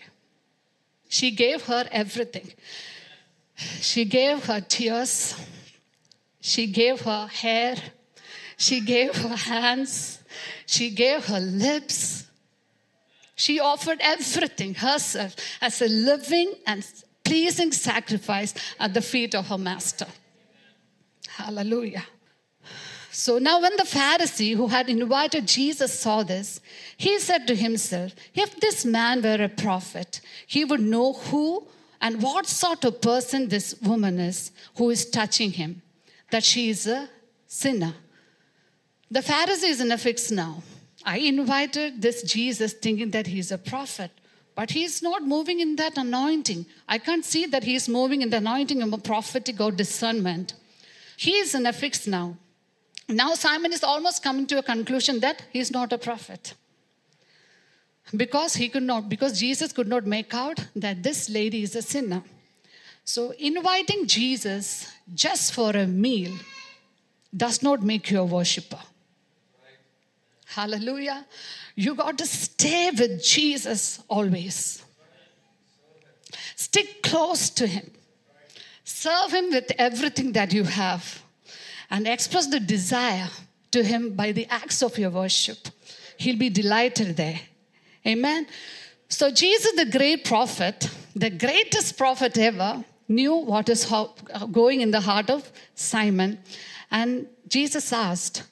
she 1.09 1.31
gave 1.31 1.63
her 1.63 1.87
everything. 1.91 2.53
She 3.81 4.05
gave 4.05 4.45
her 4.45 4.61
tears, 4.61 5.35
she 6.41 6.67
gave 6.67 7.01
her 7.01 7.27
hair, 7.27 7.75
she 8.57 8.81
gave 8.81 9.15
her 9.15 9.35
hands, 9.35 10.23
she 10.65 10.89
gave 10.89 11.25
her 11.25 11.39
lips, 11.39 12.25
she 13.35 13.59
offered 13.59 13.99
everything 14.01 14.75
herself 14.75 15.35
as 15.61 15.81
a 15.81 15.87
living 15.87 16.53
and 16.67 16.85
pleasing 17.23 17.71
sacrifice 17.71 18.53
at 18.79 18.93
the 18.93 19.01
feet 19.01 19.33
of 19.33 19.47
her 19.47 19.57
master. 19.57 20.07
Hallelujah. 21.27 22.05
So 23.11 23.37
now, 23.37 23.61
when 23.61 23.75
the 23.77 23.83
Pharisee 23.83 24.55
who 24.55 24.67
had 24.67 24.89
invited 24.89 25.47
Jesus 25.47 25.99
saw 25.99 26.23
this, 26.23 26.59
he 26.97 27.19
said 27.19 27.45
to 27.47 27.55
himself, 27.55 28.15
If 28.33 28.59
this 28.59 28.85
man 28.85 29.21
were 29.21 29.43
a 29.43 29.49
prophet, 29.49 30.19
he 30.47 30.65
would 30.65 30.79
know 30.79 31.13
who 31.13 31.67
and 32.01 32.21
what 32.21 32.47
sort 32.47 32.83
of 32.83 33.01
person 33.01 33.49
this 33.49 33.75
woman 33.81 34.19
is 34.19 34.51
who 34.77 34.89
is 34.89 35.09
touching 35.09 35.51
him, 35.51 35.83
that 36.31 36.43
she 36.43 36.69
is 36.69 36.87
a 36.87 37.07
sinner. 37.45 37.93
The 39.11 39.21
Pharisee 39.21 39.69
is 39.69 39.79
in 39.79 39.91
a 39.91 39.97
fix 39.97 40.31
now. 40.31 40.63
I 41.05 41.17
invited 41.17 42.01
this 42.01 42.23
Jesus 42.23 42.73
thinking 42.73 43.11
that 43.11 43.27
he's 43.27 43.51
a 43.51 43.57
prophet, 43.57 44.11
but 44.55 44.71
he's 44.71 45.01
not 45.01 45.23
moving 45.23 45.59
in 45.59 45.75
that 45.77 45.97
anointing. 45.97 46.65
I 46.87 46.97
can't 46.97 47.25
see 47.25 47.45
that 47.47 47.63
he's 47.63 47.89
moving 47.89 48.21
in 48.21 48.29
the 48.29 48.37
anointing 48.37 48.81
of 48.81 48.93
a 48.93 48.97
prophetic 48.97 49.59
or 49.59 49.71
discernment. 49.71 50.53
He 51.17 51.31
is 51.31 51.55
in 51.55 51.65
a 51.65 51.73
fix 51.73 52.07
now. 52.07 52.37
Now 53.09 53.35
Simon 53.35 53.73
is 53.73 53.83
almost 53.83 54.23
coming 54.23 54.47
to 54.47 54.59
a 54.59 54.63
conclusion 54.63 55.19
that 55.19 55.43
he's 55.51 55.71
not 55.71 55.91
a 55.91 55.97
prophet. 55.97 56.53
Because 58.15 58.55
he 58.55 58.69
could 58.69 58.83
not, 58.83 59.09
because 59.09 59.39
Jesus 59.39 59.71
could 59.71 59.87
not 59.87 60.05
make 60.05 60.33
out 60.33 60.67
that 60.75 61.03
this 61.03 61.29
lady 61.29 61.63
is 61.63 61.75
a 61.75 61.81
sinner. 61.81 62.23
So 63.05 63.33
inviting 63.37 64.07
Jesus 64.07 64.91
just 65.13 65.53
for 65.53 65.71
a 65.71 65.85
meal 65.85 66.33
does 67.35 67.61
not 67.61 67.81
make 67.81 68.09
you 68.11 68.19
a 68.19 68.25
worshiper. 68.25 68.79
Hallelujah. 70.55 71.25
You 71.75 71.95
got 71.95 72.17
to 72.19 72.27
stay 72.27 72.91
with 72.91 73.23
Jesus 73.23 74.03
always. 74.07 74.83
Stick 76.55 77.01
close 77.01 77.49
to 77.51 77.65
Him. 77.65 77.89
Serve 78.83 79.31
Him 79.33 79.49
with 79.49 79.71
everything 79.79 80.33
that 80.33 80.53
you 80.53 80.63
have 80.63 81.23
and 81.89 82.07
express 82.07 82.47
the 82.47 82.59
desire 82.59 83.29
to 83.71 83.83
Him 83.83 84.13
by 84.13 84.31
the 84.31 84.45
acts 84.47 84.83
of 84.83 84.97
your 84.97 85.09
worship. 85.09 85.69
He'll 86.17 86.37
be 86.37 86.49
delighted 86.49 87.17
there. 87.17 87.39
Amen. 88.05 88.45
So, 89.09 89.31
Jesus, 89.31 89.73
the 89.75 89.85
great 89.85 90.23
prophet, 90.23 90.89
the 91.15 91.31
greatest 91.31 91.97
prophet 91.97 92.37
ever, 92.37 92.85
knew 93.07 93.33
what 93.33 93.69
is 93.69 93.91
going 94.51 94.81
in 94.81 94.91
the 94.91 95.01
heart 95.01 95.29
of 95.29 95.51
Simon. 95.73 96.39
And 96.91 97.27
Jesus 97.47 97.91
asked, 97.91 98.43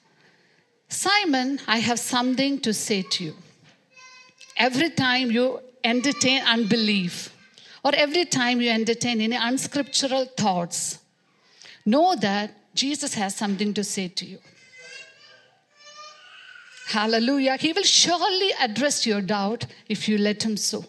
Simon, 0.92 1.58
I 1.66 1.78
have 1.78 1.98
something 1.98 2.60
to 2.60 2.74
say 2.74 3.00
to 3.00 3.24
you. 3.24 3.34
Every 4.58 4.90
time 4.90 5.30
you 5.30 5.58
entertain 5.82 6.42
unbelief, 6.42 7.34
or 7.82 7.92
every 7.94 8.26
time 8.26 8.60
you 8.60 8.70
entertain 8.70 9.22
any 9.22 9.34
unscriptural 9.34 10.26
thoughts, 10.26 10.98
know 11.86 12.14
that 12.16 12.54
Jesus 12.74 13.14
has 13.14 13.34
something 13.34 13.72
to 13.72 13.82
say 13.82 14.08
to 14.08 14.26
you. 14.26 14.38
Hallelujah. 16.88 17.56
He 17.56 17.72
will 17.72 17.84
surely 17.84 18.50
address 18.60 19.06
your 19.06 19.22
doubt 19.22 19.64
if 19.88 20.10
you 20.10 20.18
let 20.18 20.42
him 20.42 20.58
so, 20.58 20.84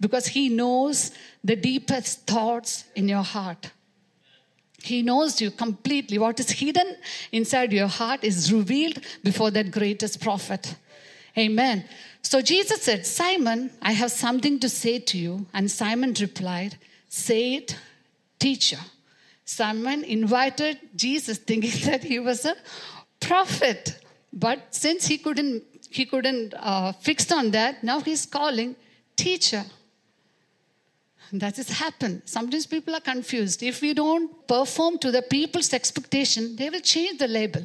because 0.00 0.26
he 0.26 0.48
knows 0.48 1.12
the 1.44 1.54
deepest 1.54 2.26
thoughts 2.26 2.84
in 2.96 3.08
your 3.08 3.22
heart. 3.22 3.70
He 4.86 5.02
knows 5.02 5.40
you 5.40 5.50
completely. 5.50 6.18
What 6.18 6.38
is 6.38 6.50
hidden 6.50 6.96
inside 7.32 7.72
your 7.72 7.88
heart 7.88 8.22
is 8.22 8.52
revealed 8.52 9.00
before 9.24 9.50
that 9.50 9.70
greatest 9.70 10.20
prophet. 10.20 10.76
Amen. 11.36 11.84
So 12.22 12.40
Jesus 12.40 12.82
said, 12.82 13.04
Simon, 13.04 13.70
I 13.82 13.92
have 13.92 14.10
something 14.10 14.58
to 14.60 14.68
say 14.68 14.98
to 15.00 15.18
you. 15.18 15.46
And 15.52 15.70
Simon 15.70 16.14
replied, 16.20 16.78
Say 17.08 17.54
it, 17.54 17.76
teacher. 18.38 18.78
Simon 19.44 20.04
invited 20.04 20.78
Jesus 20.94 21.38
thinking 21.38 21.78
that 21.90 22.04
he 22.04 22.18
was 22.18 22.44
a 22.44 22.56
prophet. 23.20 24.00
But 24.32 24.74
since 24.74 25.06
he 25.06 25.18
couldn't, 25.18 25.64
he 25.90 26.04
couldn't 26.04 26.54
uh, 26.54 26.92
fix 26.92 27.30
on 27.32 27.50
that, 27.52 27.82
now 27.82 28.00
he's 28.00 28.24
calling 28.24 28.76
teacher. 29.16 29.64
That 31.32 31.56
has 31.56 31.68
happened. 31.68 32.22
Sometimes 32.24 32.66
people 32.66 32.94
are 32.94 33.00
confused. 33.00 33.62
If 33.62 33.82
we 33.82 33.94
don't 33.94 34.46
perform 34.46 34.98
to 34.98 35.10
the 35.10 35.22
people's 35.22 35.72
expectation, 35.72 36.56
they 36.56 36.70
will 36.70 36.80
change 36.80 37.18
the 37.18 37.28
label. 37.28 37.64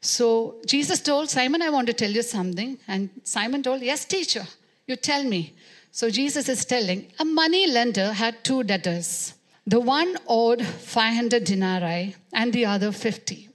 So 0.00 0.56
Jesus 0.66 1.00
told 1.00 1.28
Simon, 1.28 1.60
I 1.60 1.70
want 1.70 1.86
to 1.88 1.92
tell 1.92 2.10
you 2.10 2.22
something. 2.22 2.78
And 2.88 3.10
Simon 3.22 3.62
told, 3.62 3.82
Yes, 3.82 4.04
teacher, 4.04 4.44
you 4.86 4.96
tell 4.96 5.24
me. 5.24 5.54
So 5.92 6.08
Jesus 6.08 6.48
is 6.48 6.64
telling 6.64 7.08
a 7.18 7.24
money 7.24 7.66
lender 7.66 8.12
had 8.12 8.42
two 8.44 8.62
debtors. 8.62 9.34
The 9.66 9.80
one 9.80 10.16
owed 10.26 10.64
500 10.64 11.44
denarii 11.44 12.16
and 12.32 12.52
the 12.52 12.64
other 12.66 12.92
50. 12.92 13.48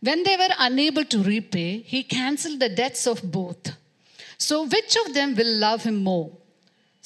When 0.00 0.22
they 0.22 0.36
were 0.36 0.54
unable 0.58 1.04
to 1.04 1.22
repay, 1.22 1.78
he 1.78 2.02
cancelled 2.02 2.60
the 2.60 2.68
debts 2.68 3.06
of 3.06 3.22
both. 3.22 3.76
So 4.38 4.66
which 4.66 4.96
of 5.04 5.14
them 5.14 5.34
will 5.34 5.58
love 5.58 5.82
him 5.84 6.02
more? 6.02 6.30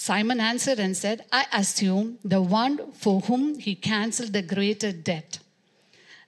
Simon 0.00 0.40
answered 0.40 0.78
and 0.78 0.96
said, 0.96 1.26
I 1.30 1.44
assume 1.52 2.18
the 2.24 2.40
one 2.40 2.90
for 2.92 3.20
whom 3.20 3.58
he 3.58 3.74
cancelled 3.74 4.32
the 4.32 4.40
greater 4.40 4.92
debt. 4.92 5.40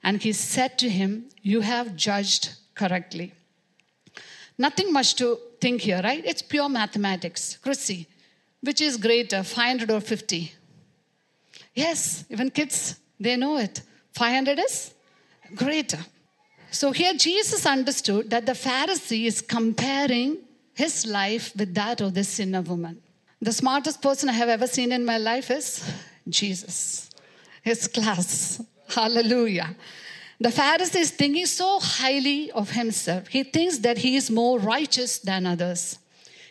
And 0.03 0.21
he 0.21 0.31
said 0.31 0.77
to 0.77 0.89
him, 0.89 1.25
You 1.41 1.61
have 1.61 1.95
judged 1.95 2.51
correctly. 2.75 3.33
Nothing 4.59 4.93
much 4.93 5.15
to 5.15 5.39
think 5.59 5.81
here, 5.81 6.01
right? 6.03 6.23
It's 6.23 6.43
pure 6.43 6.69
mathematics. 6.69 7.57
Chrissy, 7.63 8.07
which 8.61 8.79
is 8.79 8.95
greater, 8.95 9.41
500 9.41 9.89
or 9.89 10.01
50? 10.01 10.53
Yes, 11.73 12.25
even 12.29 12.51
kids, 12.51 12.99
they 13.19 13.35
know 13.37 13.57
it. 13.57 13.81
500 14.11 14.59
is 14.59 14.93
greater. 15.55 16.05
So 16.69 16.91
here 16.91 17.15
Jesus 17.15 17.65
understood 17.65 18.29
that 18.29 18.45
the 18.45 18.51
Pharisee 18.51 19.25
is 19.25 19.41
comparing 19.41 20.37
his 20.75 21.07
life 21.07 21.55
with 21.55 21.73
that 21.73 22.01
of 22.01 22.13
the 22.13 22.23
sinner 22.23 22.61
woman. 22.61 23.01
The 23.43 23.51
smartest 23.51 24.01
person 24.01 24.29
I 24.29 24.33
have 24.33 24.47
ever 24.47 24.67
seen 24.67 24.93
in 24.93 25.03
my 25.03 25.17
life 25.17 25.51
is 25.51 25.83
Jesus, 26.29 27.09
his 27.61 27.89
class. 27.89 28.63
Hallelujah. 28.87 29.75
The 30.39 30.47
Pharisee 30.47 31.01
is 31.01 31.11
thinking 31.11 31.45
so 31.45 31.81
highly 31.81 32.51
of 32.51 32.69
himself. 32.69 33.27
He 33.27 33.43
thinks 33.43 33.79
that 33.79 33.97
he 33.97 34.15
is 34.15 34.31
more 34.31 34.59
righteous 34.59 35.19
than 35.19 35.45
others. 35.45 35.99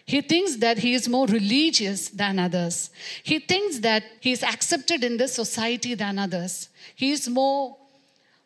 He 0.04 0.20
thinks 0.20 0.56
that 0.56 0.76
he 0.80 0.92
is 0.92 1.08
more 1.08 1.26
religious 1.28 2.10
than 2.10 2.38
others. 2.38 2.90
He 3.22 3.38
thinks 3.38 3.78
that 3.78 4.02
he 4.20 4.32
is 4.32 4.42
accepted 4.42 5.02
in 5.02 5.16
this 5.16 5.32
society 5.32 5.94
than 5.94 6.18
others. 6.18 6.68
He 6.94 7.12
is 7.12 7.26
more 7.26 7.78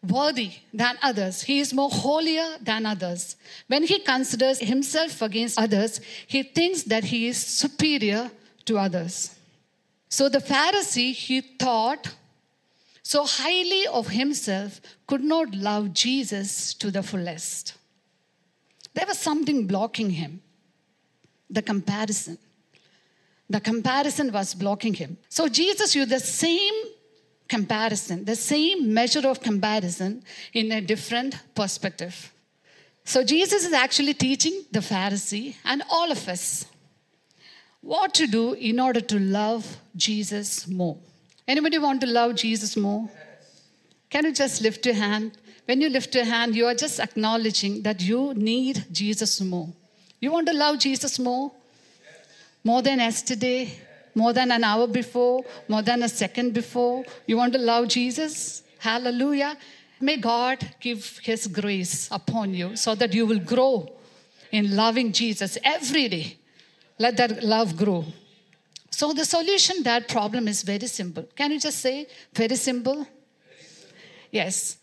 worthy 0.02 0.52
than 0.72 0.96
others. 1.02 1.42
He 1.42 1.60
is 1.60 1.72
more 1.72 1.90
holier 1.90 2.56
than 2.60 2.86
others. 2.86 3.36
When 3.66 3.82
he 3.84 3.98
considers 3.98 4.58
himself 4.58 5.22
against 5.22 5.58
others, 5.58 6.00
he 6.26 6.42
thinks 6.42 6.82
that 6.84 7.04
he 7.04 7.28
is 7.28 7.38
superior 7.38 8.30
to 8.66 8.78
others. 8.78 9.36
So 10.08 10.28
the 10.28 10.38
Pharisee, 10.38 11.12
he 11.12 11.40
thought 11.40 12.14
so 13.02 13.24
highly 13.24 13.86
of 13.86 14.08
himself, 14.08 14.80
could 15.06 15.22
not 15.22 15.54
love 15.54 15.92
Jesus 15.92 16.74
to 16.74 16.90
the 16.90 17.02
fullest. 17.02 17.74
There 18.94 19.06
was 19.06 19.18
something 19.18 19.66
blocking 19.66 20.10
him 20.10 20.42
the 21.48 21.62
comparison. 21.62 22.38
The 23.48 23.60
comparison 23.60 24.32
was 24.32 24.54
blocking 24.54 24.94
him. 24.94 25.16
So 25.28 25.48
Jesus 25.48 25.94
used 25.94 26.10
the 26.10 26.20
same 26.20 26.74
comparison, 27.48 28.24
the 28.24 28.36
same 28.36 28.92
measure 28.92 29.26
of 29.26 29.40
comparison 29.40 30.22
in 30.52 30.72
a 30.72 30.80
different 30.80 31.38
perspective. 31.54 32.32
So 33.04 33.22
Jesus 33.22 33.64
is 33.64 33.72
actually 33.72 34.14
teaching 34.14 34.64
the 34.72 34.80
Pharisee 34.80 35.54
and 35.64 35.82
all 35.90 36.10
of 36.10 36.28
us 36.28 36.66
what 37.80 38.14
to 38.14 38.26
do 38.26 38.54
in 38.54 38.80
order 38.80 39.00
to 39.00 39.18
love 39.18 39.76
Jesus 39.94 40.66
more. 40.66 40.96
Anybody 41.46 41.78
want 41.78 42.00
to 42.00 42.08
love 42.08 42.34
Jesus 42.34 42.76
more? 42.76 43.08
Can 44.10 44.24
you 44.24 44.32
just 44.32 44.60
lift 44.60 44.84
your 44.84 44.96
hand? 44.96 45.38
When 45.66 45.80
you 45.80 45.88
lift 45.88 46.14
your 46.14 46.24
hand, 46.24 46.56
you 46.56 46.66
are 46.66 46.74
just 46.74 46.98
acknowledging 46.98 47.82
that 47.82 48.02
you 48.02 48.34
need 48.34 48.86
Jesus 48.90 49.40
more. 49.40 49.68
You 50.20 50.32
want 50.32 50.48
to 50.48 50.52
love 50.52 50.78
Jesus 50.80 51.18
more? 51.18 51.52
More 52.64 52.82
than 52.82 52.98
yesterday, 52.98 53.70
more 54.16 54.32
than 54.32 54.50
an 54.50 54.64
hour 54.64 54.86
before, 54.88 55.44
more 55.68 55.82
than 55.82 56.02
a 56.02 56.08
second 56.08 56.54
before. 56.54 57.04
You 57.26 57.36
want 57.36 57.52
to 57.52 57.58
love 57.58 57.88
Jesus? 57.88 58.62
Hallelujah. 58.78 59.56
May 60.00 60.16
God 60.16 60.58
give 60.80 61.18
His 61.22 61.46
grace 61.46 62.08
upon 62.10 62.54
you 62.54 62.74
so 62.76 62.94
that 62.94 63.14
you 63.14 63.26
will 63.26 63.38
grow 63.38 63.92
in 64.50 64.74
loving 64.74 65.12
Jesus 65.12 65.58
every 65.62 66.08
day. 66.08 66.38
Let 66.98 67.18
that 67.18 67.44
love 67.44 67.76
grow. 67.76 68.06
So, 68.90 69.12
the 69.12 69.26
solution 69.26 69.82
that 69.82 70.08
problem 70.08 70.48
is 70.48 70.62
very 70.62 70.86
simple. 70.86 71.24
Can 71.36 71.50
you 71.50 71.60
just 71.60 71.80
say, 71.80 72.06
very 72.32 72.56
simple? 72.56 73.06
Yes. 74.30 74.78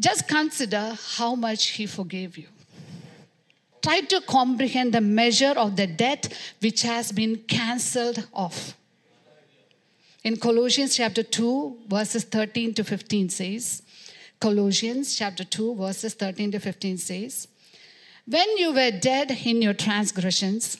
Just 0.00 0.26
consider 0.26 0.96
how 1.16 1.34
much 1.34 1.68
He 1.68 1.84
forgave 1.86 2.38
you. 2.38 2.48
Try 3.82 4.00
to 4.00 4.20
comprehend 4.20 4.94
the 4.94 5.00
measure 5.00 5.54
of 5.56 5.76
the 5.76 5.86
debt 5.86 6.32
which 6.60 6.82
has 6.82 7.10
been 7.10 7.36
cancelled 7.48 8.26
off. 8.32 8.76
In 10.22 10.36
Colossians 10.36 10.96
chapter 10.96 11.24
2, 11.24 11.78
verses 11.88 12.22
13 12.24 12.74
to 12.74 12.84
15 12.84 13.28
says, 13.28 13.82
Colossians 14.38 15.16
chapter 15.16 15.44
2, 15.44 15.74
verses 15.74 16.14
13 16.14 16.52
to 16.52 16.60
15 16.60 16.98
says, 16.98 17.48
When 18.26 18.56
you 18.56 18.72
were 18.72 18.92
dead 18.92 19.32
in 19.44 19.60
your 19.60 19.74
transgressions 19.74 20.78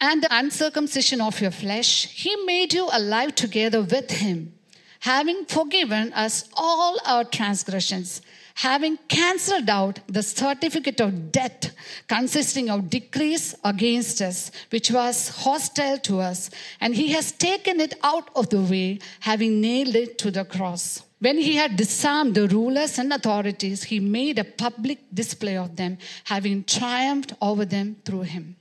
and 0.00 0.22
the 0.22 0.28
uncircumcision 0.34 1.20
of 1.20 1.40
your 1.40 1.52
flesh, 1.52 2.06
he 2.06 2.34
made 2.44 2.72
you 2.72 2.88
alive 2.92 3.36
together 3.36 3.80
with 3.80 4.10
him, 4.10 4.54
having 5.00 5.44
forgiven 5.44 6.12
us 6.14 6.48
all 6.54 6.98
our 7.06 7.22
transgressions 7.22 8.22
having 8.60 8.98
cancelled 9.08 9.70
out 9.70 9.98
the 10.06 10.22
certificate 10.22 11.00
of 11.00 11.32
debt 11.32 11.70
consisting 12.08 12.68
of 12.68 12.90
decrees 12.90 13.54
against 13.64 14.20
us, 14.20 14.50
which 14.68 14.90
was 14.90 15.28
hostile 15.28 15.96
to 15.96 16.20
us, 16.20 16.50
and 16.78 16.94
he 16.94 17.08
has 17.08 17.32
taken 17.32 17.80
it 17.80 17.94
out 18.02 18.28
of 18.36 18.50
the 18.50 18.60
way, 18.60 18.98
having 19.20 19.62
nailed 19.62 19.96
it 19.96 20.18
to 20.18 20.30
the 20.30 20.44
cross. 20.44 21.02
When 21.20 21.38
he 21.38 21.56
had 21.56 21.76
disarmed 21.76 22.34
the 22.34 22.48
rulers 22.48 22.98
and 22.98 23.10
authorities, 23.14 23.84
he 23.84 23.98
made 23.98 24.38
a 24.38 24.44
public 24.44 24.98
display 25.12 25.56
of 25.56 25.76
them, 25.76 25.96
having 26.24 26.64
triumphed 26.64 27.32
over 27.40 27.64
them 27.64 27.96
through 28.04 28.26
him. 28.34 28.56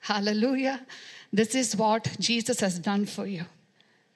Hallelujah. 0.00 0.86
This 1.32 1.56
is 1.56 1.74
what 1.74 2.16
Jesus 2.20 2.60
has 2.60 2.78
done 2.78 3.04
for 3.06 3.26
you. 3.26 3.46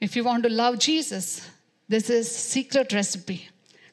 If 0.00 0.14
you 0.14 0.22
want 0.22 0.44
to 0.44 0.48
love 0.48 0.78
Jesus, 0.78 1.50
this 1.88 2.08
is 2.08 2.30
secret 2.30 2.92
recipe. 2.92 3.48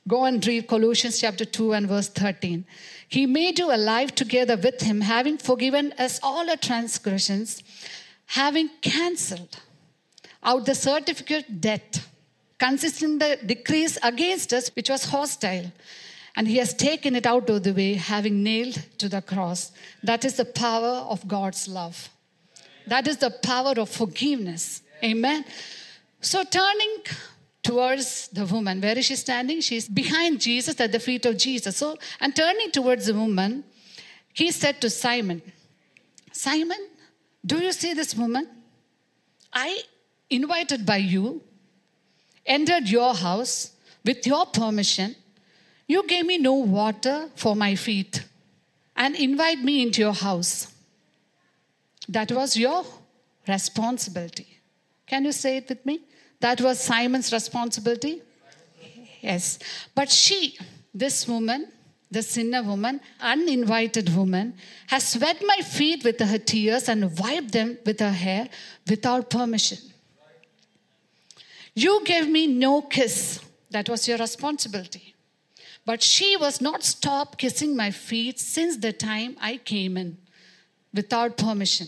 Go 0.07 0.25
and 0.25 0.45
read 0.45 0.67
Colossians 0.67 1.19
chapter 1.19 1.45
2 1.45 1.73
and 1.73 1.87
verse 1.87 2.07
13. 2.07 2.65
He 3.09 3.25
made 3.25 3.59
you 3.59 3.73
alive 3.73 4.15
together 4.15 4.55
with 4.55 4.81
him, 4.81 5.01
having 5.01 5.37
forgiven 5.37 5.93
us 5.97 6.19
all 6.23 6.49
our 6.49 6.57
transgressions, 6.57 7.61
having 8.27 8.69
cancelled 8.81 9.59
out 10.43 10.65
the 10.65 10.75
certificate 10.75 11.59
debt 11.59 12.01
consisting 12.57 13.19
the 13.19 13.37
decrees 13.45 13.97
against 14.03 14.53
us, 14.53 14.69
which 14.75 14.89
was 14.89 15.05
hostile. 15.05 15.71
And 16.35 16.47
he 16.47 16.57
has 16.57 16.73
taken 16.73 17.15
it 17.15 17.25
out 17.25 17.49
of 17.49 17.63
the 17.63 17.73
way, 17.73 17.93
having 17.93 18.43
nailed 18.43 18.83
to 18.99 19.09
the 19.09 19.21
cross. 19.21 19.71
That 20.03 20.23
is 20.23 20.35
the 20.35 20.45
power 20.45 21.05
of 21.09 21.27
God's 21.27 21.67
love. 21.67 22.09
That 22.85 23.07
is 23.07 23.17
the 23.17 23.31
power 23.31 23.73
of 23.77 23.89
forgiveness. 23.89 24.81
Amen. 25.03 25.45
So, 26.21 26.43
turning 26.43 26.97
towards 27.67 28.29
the 28.29 28.45
woman. 28.45 28.79
Where 28.79 28.97
is 28.97 29.05
she 29.05 29.17
standing? 29.17 29.59
She's 29.59 29.89
behind 29.89 30.39
Jesus 30.39 30.79
at 30.79 30.93
the 30.93 30.99
feet 30.99 31.25
of 31.25 31.37
Jesus. 31.37 31.75
So, 31.75 31.97
and 32.21 32.33
turning 32.33 32.71
towards 32.71 33.07
the 33.07 33.13
woman, 33.13 33.65
he 34.33 34.51
said 34.51 34.79
to 34.81 34.89
Simon, 34.89 35.41
Simon, 36.31 36.79
do 37.45 37.57
you 37.57 37.73
see 37.73 37.93
this 37.93 38.15
woman? 38.15 38.47
I, 39.51 39.81
invited 40.29 40.85
by 40.85 40.97
you, 40.97 41.41
entered 42.45 42.87
your 42.87 43.13
house 43.13 43.73
with 44.05 44.25
your 44.25 44.45
permission. 44.45 45.15
You 45.87 46.07
gave 46.07 46.25
me 46.25 46.37
no 46.37 46.53
water 46.53 47.29
for 47.35 47.53
my 47.53 47.75
feet 47.75 48.23
and 48.95 49.13
invite 49.15 49.59
me 49.59 49.81
into 49.81 50.01
your 50.01 50.13
house. 50.13 50.73
That 52.07 52.31
was 52.31 52.55
your 52.55 52.85
responsibility. 53.45 54.47
Can 55.05 55.25
you 55.25 55.33
say 55.33 55.57
it 55.57 55.67
with 55.67 55.85
me? 55.85 55.99
That 56.39 56.61
was 56.61 56.79
Simon's 56.79 57.31
responsibility. 57.33 58.21
Yes. 59.21 59.59
But 59.95 60.09
she, 60.09 60.57
this 60.93 61.27
woman, 61.27 61.71
the 62.09 62.21
sinner 62.21 62.63
woman, 62.63 63.01
uninvited 63.19 64.15
woman, 64.15 64.53
has 64.87 65.17
wet 65.17 65.41
my 65.45 65.57
feet 65.57 66.03
with 66.03 66.19
her 66.19 66.37
tears 66.37 66.87
and 66.87 67.17
wiped 67.19 67.51
them 67.51 67.77
with 67.85 67.99
her 67.99 68.11
hair 68.11 68.49
without 68.87 69.29
permission. 69.29 69.79
You 71.73 72.03
gave 72.05 72.27
me 72.27 72.47
no 72.47 72.81
kiss. 72.81 73.39
That 73.71 73.89
was 73.89 74.07
your 74.07 74.17
responsibility. 74.17 75.15
But 75.85 76.01
she 76.03 76.35
was 76.37 76.61
not 76.61 76.83
stopped 76.83 77.37
kissing 77.37 77.75
my 77.75 77.91
feet 77.91 78.39
since 78.39 78.77
the 78.77 78.93
time 78.93 79.37
I 79.39 79.57
came 79.57 79.97
in 79.97 80.17
without 80.93 81.37
permission. 81.37 81.87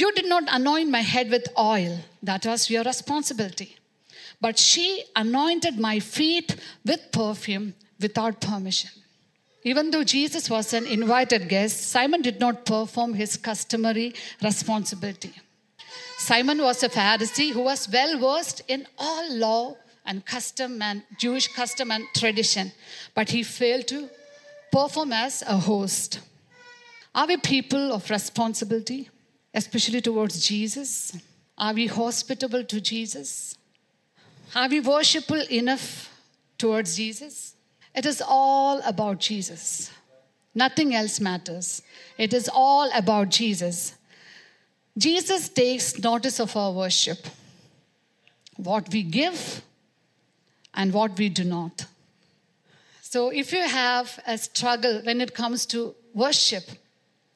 You 0.00 0.12
did 0.12 0.28
not 0.34 0.44
anoint 0.48 0.88
my 0.88 1.02
head 1.02 1.28
with 1.30 1.46
oil. 1.58 1.98
That 2.22 2.46
was 2.46 2.70
your 2.70 2.84
responsibility. 2.84 3.76
But 4.40 4.58
she 4.58 5.04
anointed 5.14 5.78
my 5.78 6.00
feet 6.00 6.56
with 6.86 7.12
perfume 7.12 7.74
without 8.00 8.40
permission. 8.40 8.92
Even 9.62 9.90
though 9.90 10.04
Jesus 10.04 10.48
was 10.48 10.72
an 10.72 10.86
invited 10.86 11.50
guest, 11.50 11.90
Simon 11.90 12.22
did 12.22 12.40
not 12.40 12.64
perform 12.64 13.12
his 13.12 13.36
customary 13.36 14.14
responsibility. 14.42 15.34
Simon 16.16 16.62
was 16.62 16.82
a 16.82 16.88
Pharisee 16.88 17.50
who 17.52 17.60
was 17.60 17.86
well 17.92 18.18
versed 18.18 18.62
in 18.68 18.86
all 18.96 19.26
law 19.34 19.76
and 20.06 20.24
custom 20.24 20.80
and 20.80 21.02
Jewish 21.18 21.48
custom 21.48 21.90
and 21.90 22.06
tradition, 22.14 22.72
but 23.14 23.28
he 23.28 23.42
failed 23.42 23.86
to 23.88 24.08
perform 24.72 25.12
as 25.12 25.42
a 25.42 25.58
host. 25.58 26.20
Are 27.14 27.26
we 27.26 27.36
people 27.36 27.92
of 27.92 28.08
responsibility, 28.08 29.10
especially 29.54 30.00
towards 30.00 30.46
Jesus? 30.46 31.16
Are 31.58 31.74
we 31.74 31.86
hospitable 31.86 32.64
to 32.64 32.80
Jesus? 32.80 33.56
Are 34.54 34.68
we 34.68 34.80
worshipful 34.80 35.42
enough 35.50 36.10
towards 36.58 36.96
Jesus? 36.96 37.54
It 37.94 38.06
is 38.06 38.22
all 38.26 38.80
about 38.84 39.18
Jesus. 39.18 39.90
Nothing 40.54 40.94
else 40.94 41.20
matters. 41.20 41.82
It 42.18 42.32
is 42.32 42.48
all 42.52 42.90
about 42.94 43.28
Jesus. 43.28 43.94
Jesus 44.98 45.48
takes 45.48 45.98
notice 45.98 46.40
of 46.40 46.56
our 46.56 46.72
worship, 46.72 47.18
what 48.56 48.92
we 48.92 49.02
give 49.02 49.62
and 50.74 50.92
what 50.92 51.16
we 51.16 51.28
do 51.28 51.44
not. 51.44 51.86
So, 53.00 53.30
if 53.30 53.52
you 53.52 53.66
have 53.66 54.20
a 54.26 54.38
struggle 54.38 55.00
when 55.04 55.20
it 55.20 55.34
comes 55.34 55.66
to 55.66 55.94
worship, 56.14 56.64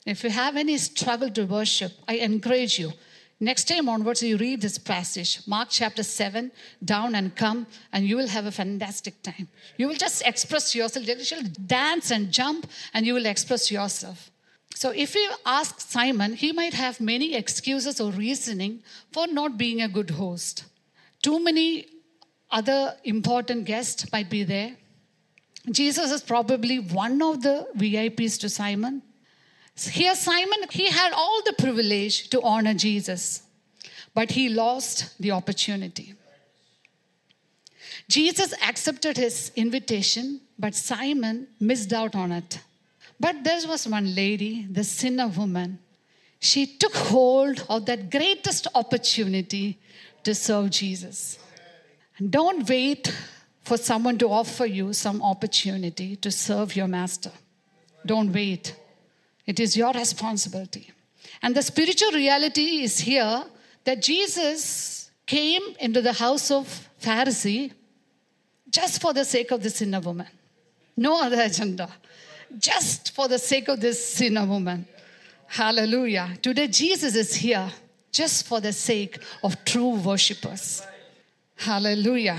if 0.04 0.22
you 0.22 0.30
have 0.30 0.56
any 0.56 0.76
struggle 0.78 1.30
to 1.30 1.44
worship, 1.44 1.92
I 2.06 2.14
encourage 2.16 2.78
you. 2.78 2.92
Next 3.40 3.64
time 3.64 3.88
onwards, 3.88 4.22
you 4.22 4.36
read 4.36 4.60
this 4.60 4.78
passage, 4.78 5.40
Mark 5.46 5.68
chapter 5.70 6.02
7, 6.02 6.52
down 6.84 7.14
and 7.14 7.34
come, 7.34 7.66
and 7.92 8.06
you 8.06 8.16
will 8.16 8.28
have 8.28 8.46
a 8.46 8.52
fantastic 8.52 9.22
time. 9.22 9.48
You 9.76 9.88
will 9.88 9.96
just 9.96 10.22
express 10.24 10.74
yourself. 10.74 11.06
You 11.06 11.16
will 11.36 11.50
dance 11.66 12.10
and 12.10 12.30
jump, 12.30 12.66
and 12.92 13.04
you 13.04 13.14
will 13.14 13.26
express 13.26 13.70
yourself. 13.70 14.30
So, 14.74 14.90
if 14.90 15.14
you 15.14 15.30
ask 15.46 15.80
Simon, 15.80 16.34
he 16.34 16.52
might 16.52 16.74
have 16.74 17.00
many 17.00 17.34
excuses 17.34 18.00
or 18.00 18.12
reasoning 18.12 18.82
for 19.12 19.26
not 19.26 19.56
being 19.56 19.82
a 19.82 19.88
good 19.88 20.10
host. 20.10 20.64
Too 21.22 21.42
many 21.42 21.86
other 22.50 22.96
important 23.04 23.64
guests 23.64 24.10
might 24.12 24.30
be 24.30 24.44
there. 24.44 24.76
Jesus 25.70 26.10
is 26.12 26.22
probably 26.22 26.78
one 26.78 27.22
of 27.22 27.42
the 27.42 27.66
VIPs 27.76 28.38
to 28.40 28.48
Simon. 28.48 29.02
Here, 29.76 30.14
Simon, 30.14 30.60
he 30.70 30.88
had 30.88 31.12
all 31.12 31.42
the 31.44 31.52
privilege 31.52 32.30
to 32.30 32.40
honor 32.42 32.74
Jesus, 32.74 33.42
but 34.14 34.30
he 34.32 34.48
lost 34.48 35.18
the 35.18 35.32
opportunity. 35.32 36.14
Jesus 38.08 38.54
accepted 38.62 39.16
his 39.16 39.50
invitation, 39.56 40.40
but 40.58 40.74
Simon 40.74 41.48
missed 41.58 41.92
out 41.92 42.14
on 42.14 42.30
it. 42.32 42.60
But 43.18 43.42
there 43.42 43.66
was 43.66 43.88
one 43.88 44.14
lady, 44.14 44.66
the 44.70 44.84
sinner 44.84 45.28
woman. 45.28 45.78
She 46.38 46.66
took 46.66 46.94
hold 46.94 47.64
of 47.68 47.86
that 47.86 48.10
greatest 48.10 48.66
opportunity 48.74 49.78
to 50.24 50.34
serve 50.34 50.70
Jesus. 50.70 51.38
And 52.18 52.30
don't 52.30 52.68
wait 52.68 53.12
for 53.62 53.76
someone 53.76 54.18
to 54.18 54.28
offer 54.28 54.66
you 54.66 54.92
some 54.92 55.22
opportunity 55.22 56.16
to 56.16 56.30
serve 56.30 56.76
your 56.76 56.86
master. 56.86 57.32
Don't 58.04 58.32
wait. 58.32 58.76
It 59.46 59.60
is 59.60 59.76
your 59.76 59.92
responsibility. 59.92 60.90
And 61.42 61.54
the 61.54 61.62
spiritual 61.62 62.12
reality 62.12 62.82
is 62.82 62.98
here 62.98 63.44
that 63.84 64.02
Jesus 64.02 65.10
came 65.26 65.62
into 65.78 66.00
the 66.00 66.12
house 66.12 66.50
of 66.50 66.88
Pharisee 67.00 67.72
just 68.70 69.00
for 69.00 69.12
the 69.12 69.24
sake 69.24 69.50
of 69.50 69.62
the 69.62 69.70
sinner 69.70 70.00
woman. 70.00 70.26
No 70.96 71.22
other 71.22 71.40
agenda. 71.42 71.88
Just 72.58 73.14
for 73.14 73.28
the 73.28 73.38
sake 73.38 73.68
of 73.68 73.80
this 73.80 74.14
sinner 74.14 74.46
woman. 74.46 74.86
Hallelujah. 75.46 76.36
Today, 76.42 76.68
Jesus 76.68 77.14
is 77.14 77.34
here 77.34 77.70
just 78.10 78.46
for 78.46 78.60
the 78.60 78.72
sake 78.72 79.18
of 79.42 79.64
true 79.64 79.96
worshippers. 79.96 80.82
Hallelujah. 81.56 82.38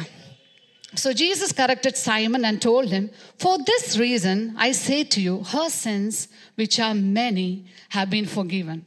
So 0.95 1.13
Jesus 1.13 1.51
corrected 1.51 1.97
Simon 1.97 2.45
and 2.45 2.61
told 2.61 2.89
him, 2.89 3.09
For 3.37 3.57
this 3.57 3.97
reason 3.97 4.55
I 4.57 4.71
say 4.71 5.03
to 5.03 5.21
you, 5.21 5.43
her 5.43 5.69
sins, 5.69 6.27
which 6.55 6.79
are 6.79 6.93
many, 6.93 7.65
have 7.89 8.09
been 8.09 8.25
forgiven. 8.25 8.85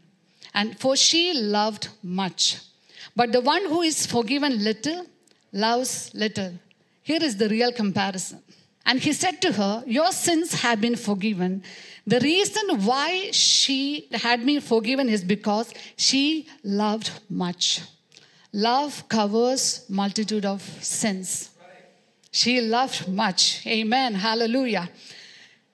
And 0.54 0.78
for 0.78 0.96
she 0.96 1.32
loved 1.34 1.88
much. 2.02 2.58
But 3.14 3.32
the 3.32 3.40
one 3.40 3.64
who 3.66 3.82
is 3.82 4.06
forgiven 4.06 4.62
little 4.62 5.06
loves 5.52 6.10
little. 6.14 6.52
Here 7.02 7.22
is 7.22 7.36
the 7.36 7.48
real 7.48 7.72
comparison. 7.72 8.42
And 8.86 9.00
he 9.00 9.12
said 9.12 9.42
to 9.42 9.52
her, 9.52 9.84
Your 9.86 10.12
sins 10.12 10.54
have 10.62 10.80
been 10.80 10.96
forgiven. 10.96 11.62
The 12.06 12.20
reason 12.20 12.84
why 12.84 13.30
she 13.32 14.08
had 14.12 14.46
been 14.46 14.62
forgiven 14.62 15.08
is 15.08 15.22
because 15.22 15.74
she 15.96 16.48
loved 16.64 17.10
much. 17.28 17.82
Love 18.52 19.06
covers 19.10 19.84
multitude 19.90 20.46
of 20.46 20.62
sins. 20.82 21.50
She 22.30 22.60
loved 22.60 23.08
much. 23.08 23.66
Amen. 23.66 24.14
Hallelujah. 24.14 24.90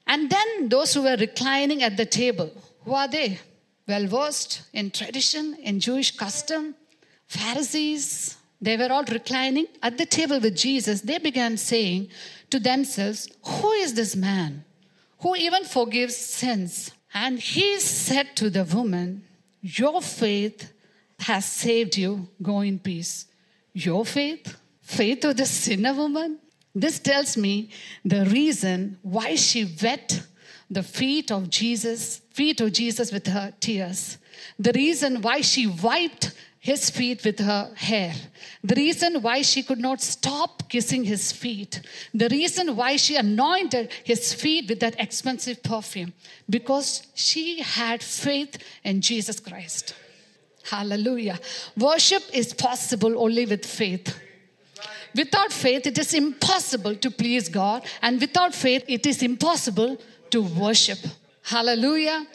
And 0.06 0.30
then 0.30 0.68
those 0.68 0.94
who 0.94 1.02
were 1.02 1.16
reclining 1.16 1.82
at 1.82 1.96
the 1.96 2.06
table, 2.06 2.50
who 2.84 2.92
are 2.94 3.08
they? 3.08 3.38
Well 3.86 4.06
versed 4.06 4.62
in 4.72 4.90
tradition, 4.90 5.54
in 5.62 5.80
Jewish 5.80 6.16
custom, 6.16 6.74
Pharisees, 7.26 8.36
they 8.60 8.76
were 8.76 8.90
all 8.90 9.04
reclining 9.04 9.66
at 9.82 9.98
the 9.98 10.06
table 10.06 10.40
with 10.40 10.56
Jesus. 10.56 11.02
They 11.02 11.18
began 11.18 11.56
saying 11.56 12.08
to 12.50 12.58
themselves, 12.58 13.28
Who 13.44 13.72
is 13.72 13.94
this 13.94 14.16
man 14.16 14.64
who 15.18 15.36
even 15.36 15.64
forgives 15.64 16.16
sins? 16.16 16.92
And 17.12 17.38
he 17.38 17.78
said 17.80 18.34
to 18.36 18.50
the 18.50 18.64
woman, 18.64 19.24
Your 19.60 20.00
faith 20.00 20.72
has 21.20 21.44
saved 21.44 21.96
you. 21.96 22.28
Go 22.42 22.60
in 22.60 22.78
peace. 22.78 23.26
Your 23.72 24.04
faith? 24.04 24.56
Faith 24.80 25.24
of 25.24 25.36
the 25.36 25.46
sinner 25.46 25.92
woman? 25.92 26.38
This 26.74 26.98
tells 26.98 27.37
me 27.37 27.70
the 28.04 28.26
reason 28.26 28.98
why 29.02 29.37
she 29.37 29.76
wet 29.82 30.22
the 30.70 30.82
feet 30.82 31.30
of 31.30 31.50
Jesus, 31.50 32.20
feet 32.30 32.60
of 32.60 32.72
Jesus 32.72 33.12
with 33.12 33.26
her 33.28 33.52
tears. 33.60 34.18
The 34.58 34.72
reason 34.74 35.22
why 35.22 35.40
she 35.40 35.66
wiped 35.66 36.32
his 36.58 36.88
feet 36.88 37.24
with 37.24 37.38
her 37.40 37.70
hair. 37.76 38.14
The 38.62 38.74
reason 38.74 39.20
why 39.20 39.42
she 39.42 39.62
could 39.62 39.78
not 39.78 40.00
stop 40.00 40.68
kissing 40.70 41.04
his 41.04 41.30
feet. 41.30 41.82
The 42.14 42.28
reason 42.30 42.74
why 42.74 42.96
she 42.96 43.16
anointed 43.16 43.92
his 44.02 44.32
feet 44.32 44.70
with 44.70 44.80
that 44.80 44.98
expensive 44.98 45.62
perfume. 45.62 46.14
Because 46.48 47.06
she 47.14 47.60
had 47.60 48.02
faith 48.02 48.56
in 48.82 49.02
Jesus 49.02 49.38
Christ. 49.38 49.94
Hallelujah. 50.64 51.38
Worship 51.76 52.22
is 52.32 52.54
possible 52.54 53.22
only 53.22 53.44
with 53.44 53.66
faith. 53.66 54.18
Without 55.14 55.53
faith, 55.53 55.87
it 55.87 55.98
is 55.98 56.12
impossible 56.12 56.96
to 56.96 57.11
please 57.11 57.48
God, 57.48 57.85
and 58.03 58.20
without 58.20 58.55
faith, 58.55 58.85
it 58.88 59.07
is 59.07 59.22
impossible 59.22 60.00
to 60.31 60.42
worship. 60.42 60.98
Hallelujah. 61.42 62.27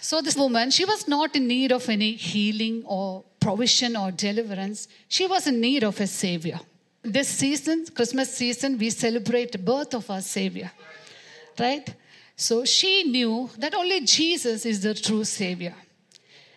So, 0.00 0.20
this 0.20 0.36
woman, 0.36 0.70
she 0.70 0.84
was 0.84 1.06
not 1.06 1.36
in 1.36 1.46
need 1.46 1.70
of 1.70 1.88
any 1.88 2.12
healing 2.12 2.82
or 2.86 3.24
provision 3.40 3.96
or 3.96 4.10
deliverance. 4.10 4.88
She 5.08 5.26
was 5.26 5.46
in 5.46 5.60
need 5.60 5.84
of 5.84 6.00
a 6.00 6.06
savior. 6.06 6.58
This 7.02 7.28
season, 7.28 7.86
Christmas 7.94 8.34
season, 8.34 8.78
we 8.78 8.90
celebrate 8.90 9.52
the 9.52 9.58
birth 9.58 9.94
of 9.94 10.10
our 10.10 10.20
savior. 10.20 10.70
Right? 11.58 11.94
So, 12.36 12.64
she 12.64 13.04
knew 13.04 13.50
that 13.58 13.74
only 13.74 14.00
Jesus 14.00 14.64
is 14.66 14.80
the 14.80 14.94
true 14.94 15.24
savior. 15.24 15.74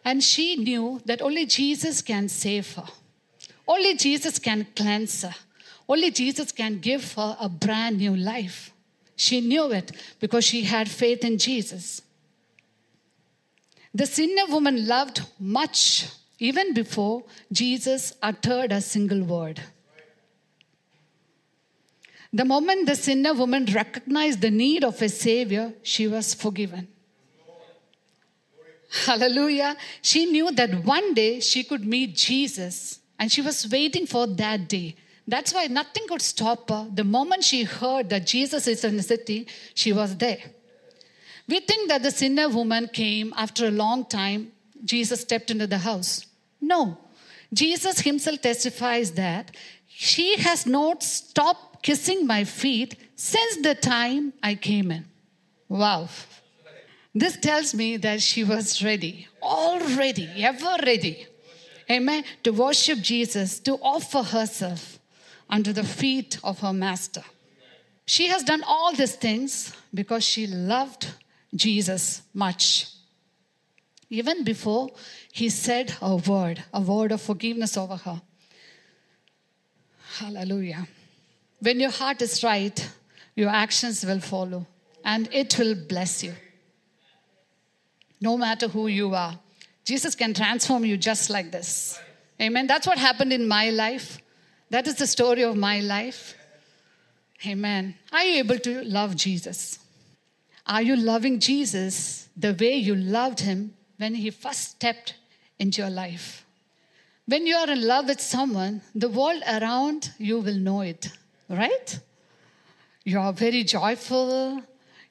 And 0.04 0.24
she 0.24 0.56
knew 0.56 1.02
that 1.06 1.22
only 1.22 1.46
Jesus 1.46 2.02
can 2.02 2.28
save 2.30 2.74
her. 2.76 2.88
Only 3.68 3.96
Jesus 3.96 4.40
can 4.40 4.68
cleanse 4.76 5.22
her. 5.24 5.36
Only 5.88 6.12
Jesus 6.12 6.52
can 6.52 6.80
give 6.80 7.14
her 7.14 7.36
a 7.40 7.50
brand 7.50 7.98
new 7.98 8.16
life. 8.16 8.72
She 9.16 9.42
knew 9.42 9.72
it 9.72 9.92
because 10.20 10.46
she 10.46 10.64
had 10.64 10.90
faith 10.90 11.24
in 11.24 11.38
Jesus. 11.38 12.02
The 13.94 14.06
sinner 14.06 14.46
woman 14.48 14.88
loved 14.88 15.22
much 15.38 16.08
even 16.40 16.74
before 16.74 17.24
Jesus 17.52 18.14
uttered 18.22 18.72
a 18.72 18.82
single 18.82 19.24
word. 19.24 19.62
The 22.34 22.46
moment 22.46 22.88
the 22.88 22.96
sinner 22.96 23.34
woman 23.34 23.66
recognized 23.66 24.40
the 24.40 24.50
need 24.50 24.86
of 24.86 25.02
a 25.02 25.10
savior, 25.10 25.74
she 25.84 26.08
was 26.08 26.34
forgiven. 26.34 26.88
Hallelujah. 29.06 29.76
She 30.02 30.26
knew 30.26 30.52
that 30.52 30.86
one 30.86 31.14
day 31.14 31.42
she 31.42 31.64
could 31.64 31.86
meet 31.86 32.16
Jesus 32.16 33.01
and 33.22 33.32
she 33.32 33.42
was 33.44 33.70
waiting 33.70 34.08
for 34.08 34.26
that 34.26 34.68
day. 34.68 34.96
That's 35.28 35.54
why 35.54 35.68
nothing 35.68 36.08
could 36.08 36.24
stop 36.24 36.68
her. 36.72 36.88
The 36.92 37.04
moment 37.04 37.44
she 37.44 37.64
heard 37.64 38.10
that 38.10 38.26
Jesus 38.26 38.66
is 38.66 38.84
in 38.84 38.98
the 38.98 39.04
city, 39.04 39.48
she 39.76 39.94
was 39.94 40.18
there. 40.18 40.42
We 41.48 41.60
think 41.60 41.88
that 41.90 42.02
the 42.02 42.10
sinner 42.10 42.50
woman 42.50 42.90
came 42.92 43.32
after 43.38 43.68
a 43.68 43.72
long 43.72 44.06
time, 44.06 44.52
Jesus 44.84 45.22
stepped 45.22 45.52
into 45.52 45.68
the 45.68 45.78
house. 45.78 46.26
No. 46.60 46.98
Jesus 47.54 48.00
himself 48.00 48.42
testifies 48.42 49.12
that 49.12 49.56
she 49.88 50.40
has 50.40 50.66
not 50.66 51.04
stopped 51.04 51.84
kissing 51.84 52.26
my 52.26 52.44
feet 52.44 52.96
since 53.16 53.58
the 53.58 53.76
time 53.76 54.34
I 54.42 54.56
came 54.56 54.90
in. 54.90 55.06
Wow. 55.70 56.10
This 57.14 57.38
tells 57.38 57.76
me 57.76 57.98
that 57.98 58.24
she 58.24 58.44
was 58.44 58.84
ready, 58.84 59.28
all 59.44 59.80
ready, 59.80 60.28
ever 60.38 60.78
ready. 60.84 61.28
Amen. 61.90 62.24
To 62.44 62.52
worship 62.52 63.00
Jesus, 63.00 63.60
to 63.62 63.74
offer 63.82 64.24
herself 64.24 65.00
under 65.50 65.74
the 65.74 65.84
feet 65.84 66.40
of 66.44 66.60
her 66.60 66.74
master. 66.74 67.24
She 68.06 68.28
has 68.28 68.44
done 68.44 68.64
all 68.66 68.94
these 68.94 69.16
things 69.16 69.74
because 69.94 70.24
she 70.24 70.48
loved 70.48 71.08
Jesus 71.54 72.22
much. 72.34 72.88
Even 74.10 74.44
before 74.44 74.90
he 75.32 75.50
said 75.50 75.96
a 76.02 76.16
word, 76.16 76.64
a 76.74 76.82
word 76.82 77.12
of 77.12 77.22
forgiveness 77.22 77.78
over 77.78 77.96
her. 77.96 78.22
Hallelujah. 80.18 80.88
When 81.60 81.80
your 81.80 81.92
heart 81.92 82.22
is 82.22 82.44
right, 82.44 82.90
your 83.36 83.50
actions 83.50 84.06
will 84.06 84.20
follow 84.20 84.68
and 85.06 85.30
it 85.32 85.58
will 85.58 85.76
bless 85.76 86.24
you. 86.24 86.34
No 88.20 88.38
matter 88.38 88.68
who 88.68 88.88
you 88.88 89.16
are, 89.16 89.40
Jesus 89.84 90.16
can 90.16 90.34
transform 90.34 90.86
you 90.86 90.98
just 90.98 91.30
like 91.30 91.52
this. 91.52 92.00
Amen. 92.42 92.68
That's 92.68 92.88
what 92.88 92.98
happened 92.98 93.34
in 93.34 93.48
my 93.48 93.70
life. 93.70 94.20
That 94.70 94.88
is 94.88 94.96
the 94.96 95.08
story 95.08 95.44
of 95.44 95.56
my 95.56 95.82
life. 95.82 96.36
Amen. 97.46 97.96
Are 98.12 98.24
you 98.24 98.40
able 98.40 98.60
to 98.60 98.84
love 98.84 99.16
Jesus? 99.16 99.80
Are 100.66 100.82
you 100.82 100.96
loving 100.96 101.40
Jesus 101.40 102.30
the 102.38 102.56
way 102.60 102.76
you 102.76 102.96
loved 102.96 103.40
him 103.40 103.74
when 103.98 104.16
he 104.16 104.30
first 104.30 104.72
stepped 104.72 105.16
into 105.60 105.82
your 105.82 105.90
life? 105.90 106.46
When 107.26 107.48
you 107.48 107.56
are 107.56 107.70
in 107.70 107.86
love 107.88 108.08
with 108.08 108.22
someone, 108.22 108.82
the 108.94 109.10
world 109.10 109.42
around 109.48 110.12
you 110.18 110.40
will 110.40 110.58
know 110.58 110.82
it, 110.82 111.10
right? 111.50 112.00
You 113.04 113.20
are 113.20 113.34
very 113.34 113.64
joyful, 113.64 114.62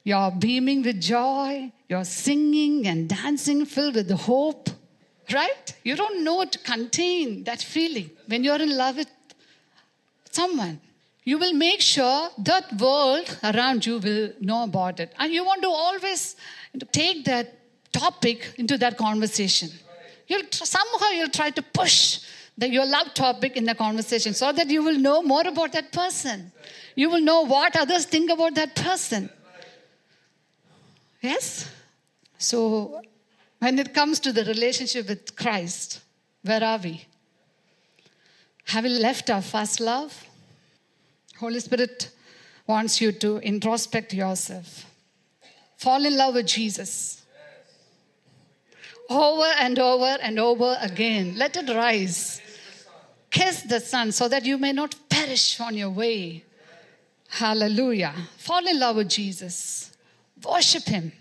you're 0.03 0.31
beaming 0.31 0.81
with 0.83 0.99
joy, 1.01 1.71
you're 1.87 2.03
singing 2.03 2.87
and 2.87 3.07
dancing 3.07 3.65
filled 3.65 3.95
with 3.95 4.09
hope, 4.11 4.69
right? 5.31 5.75
You 5.83 5.95
don't 5.95 6.23
know 6.23 6.43
to 6.45 6.59
contain 6.59 7.43
that 7.43 7.61
feeling 7.61 8.09
when 8.27 8.43
you're 8.43 8.61
in 8.61 8.75
love 8.75 8.97
with 8.97 9.09
someone. 10.31 10.79
You 11.23 11.37
will 11.37 11.53
make 11.53 11.81
sure 11.81 12.29
that 12.39 12.79
world 12.79 13.37
around 13.43 13.85
you 13.85 13.99
will 13.99 14.31
know 14.39 14.63
about 14.63 14.99
it. 14.99 15.13
And 15.19 15.31
you 15.31 15.45
want 15.45 15.61
to 15.61 15.69
always 15.69 16.35
take 16.91 17.25
that 17.25 17.59
topic 17.91 18.55
into 18.57 18.77
that 18.79 18.97
conversation. 18.97 19.69
You'll 20.27 20.43
somehow 20.51 21.09
you'll 21.09 21.29
try 21.29 21.51
to 21.51 21.61
push 21.61 22.21
the, 22.57 22.69
your 22.69 22.85
love 22.87 23.13
topic 23.13 23.55
in 23.55 23.65
the 23.65 23.75
conversation 23.75 24.33
so 24.33 24.51
that 24.51 24.69
you 24.69 24.83
will 24.83 24.97
know 24.97 25.21
more 25.21 25.45
about 25.45 25.73
that 25.73 25.91
person. 25.91 26.51
You 26.95 27.09
will 27.09 27.21
know 27.21 27.41
what 27.41 27.75
others 27.75 28.05
think 28.05 28.31
about 28.31 28.55
that 28.55 28.75
person. 28.75 29.29
Yes? 31.21 31.69
So, 32.37 33.01
when 33.59 33.77
it 33.77 33.93
comes 33.93 34.19
to 34.21 34.31
the 34.33 34.43
relationship 34.43 35.07
with 35.07 35.35
Christ, 35.35 36.01
where 36.43 36.63
are 36.63 36.79
we? 36.79 37.05
Have 38.65 38.83
we 38.83 38.89
left 38.89 39.29
our 39.29 39.41
first 39.41 39.79
love? 39.79 40.25
Holy 41.37 41.59
Spirit 41.59 42.09
wants 42.65 42.99
you 43.01 43.11
to 43.11 43.39
introspect 43.39 44.13
yourself. 44.13 44.85
Fall 45.77 46.05
in 46.05 46.15
love 46.17 46.35
with 46.35 46.47
Jesus. 46.47 47.23
Over 49.09 49.51
and 49.59 49.77
over 49.77 50.17
and 50.21 50.39
over 50.39 50.77
again. 50.81 51.35
Let 51.37 51.57
it 51.57 51.69
rise. 51.69 52.41
Kiss 53.29 53.63
the 53.63 53.79
Son 53.79 54.11
so 54.11 54.27
that 54.27 54.45
you 54.45 54.57
may 54.57 54.71
not 54.71 54.95
perish 55.09 55.59
on 55.59 55.75
your 55.75 55.89
way. 55.89 56.43
Hallelujah. 57.29 58.13
Fall 58.37 58.65
in 58.67 58.79
love 58.79 58.97
with 58.97 59.09
Jesus. 59.09 59.90
Worship 60.45 60.83
Him 60.83 61.11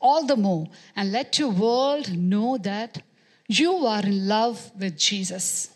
all 0.00 0.24
the 0.24 0.36
more 0.36 0.68
and 0.96 1.12
let 1.12 1.38
your 1.38 1.50
world 1.50 2.16
know 2.16 2.56
that 2.58 3.02
you 3.48 3.86
are 3.86 4.02
in 4.02 4.28
love 4.28 4.70
with 4.78 4.96
Jesus. 4.96 5.70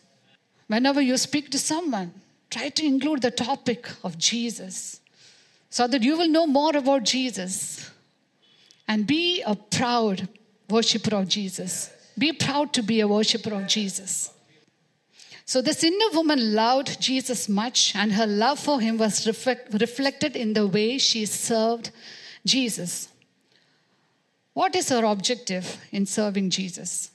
Whenever 0.66 1.00
you 1.00 1.16
speak 1.16 1.50
to 1.50 1.58
someone, 1.58 2.12
try 2.50 2.68
to 2.68 2.86
include 2.86 3.22
the 3.22 3.30
topic 3.30 3.88
of 4.02 4.16
Jesus 4.16 5.00
so 5.68 5.86
that 5.88 6.02
you 6.02 6.16
will 6.16 6.28
know 6.28 6.46
more 6.46 6.76
about 6.76 7.02
Jesus 7.04 7.90
and 8.86 9.06
be 9.06 9.42
a 9.42 9.56
proud 9.56 10.28
worshiper 10.70 11.16
of 11.16 11.28
Jesus. 11.28 11.90
Be 12.16 12.32
proud 12.32 12.72
to 12.74 12.82
be 12.82 13.00
a 13.00 13.08
worshiper 13.08 13.52
of 13.52 13.66
Jesus. 13.66 14.30
So 15.46 15.60
the 15.60 15.74
sinner 15.74 16.10
woman 16.12 16.54
loved 16.54 17.00
Jesus 17.00 17.48
much, 17.48 17.94
and 17.94 18.12
her 18.12 18.26
love 18.26 18.58
for 18.58 18.80
him 18.80 18.96
was 18.96 19.26
reflect, 19.26 19.74
reflected 19.74 20.36
in 20.36 20.54
the 20.54 20.66
way 20.66 20.96
she 20.96 21.26
served 21.26 21.90
Jesus. 22.46 23.08
What 24.52 24.76
is 24.76 24.90
our 24.92 25.04
objective 25.04 25.78
in 25.90 26.06
serving 26.06 26.50
Jesus? 26.50 27.10